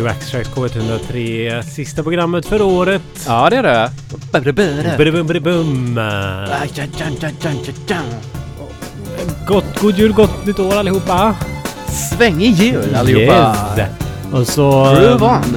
Gbg 0.00 0.06
Waxtrax 0.06 0.48
K103. 0.48 1.62
Sista 1.62 2.02
programmet 2.02 2.46
för 2.46 2.62
året. 2.62 3.02
Ja, 3.26 3.50
det 3.50 3.56
är 3.56 3.62
det. 3.62 3.90
Brum, 4.96 5.26
brum, 5.26 5.42
brum. 5.42 6.00
Gott, 9.46 9.80
god 9.80 9.98
jul, 9.98 10.12
gott 10.12 10.46
nytt 10.46 10.58
år 10.58 10.74
allihopa. 10.74 11.34
Svängig 11.88 12.54
jul 12.54 12.94
allihopa! 12.94 13.56
Yes. 13.78 13.88
Och 14.32 14.46
så 14.46 14.96
Groove 15.00 15.26
on! 15.26 15.56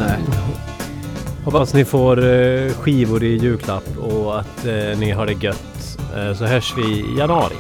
hoppas 1.46 1.74
ni 1.74 1.86
får 1.86 2.18
eh, 2.26 2.72
skivor 2.74 3.24
i 3.24 3.38
julklapp 3.38 3.98
och 3.98 4.40
att 4.40 4.66
eh, 4.66 5.00
ni 5.00 5.12
har 5.12 5.26
det 5.26 5.44
gött. 5.44 5.98
Eh, 6.16 6.34
så 6.38 6.46
hörs 6.46 6.74
vi 6.78 6.82
i 6.82 7.18
januari. 7.18 7.56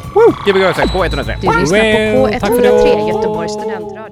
Gbg 0.48 0.64
Waxtrax 0.64 0.92
K103. 0.92 1.36
Du 1.42 1.60
lyssnar 1.60 2.16
på 2.16 2.40
tack 2.40 2.50
för 2.50 2.62
K103 2.62 3.00
då. 3.00 3.08
Göteborgs 3.10 3.52
studentradio. 3.54 4.03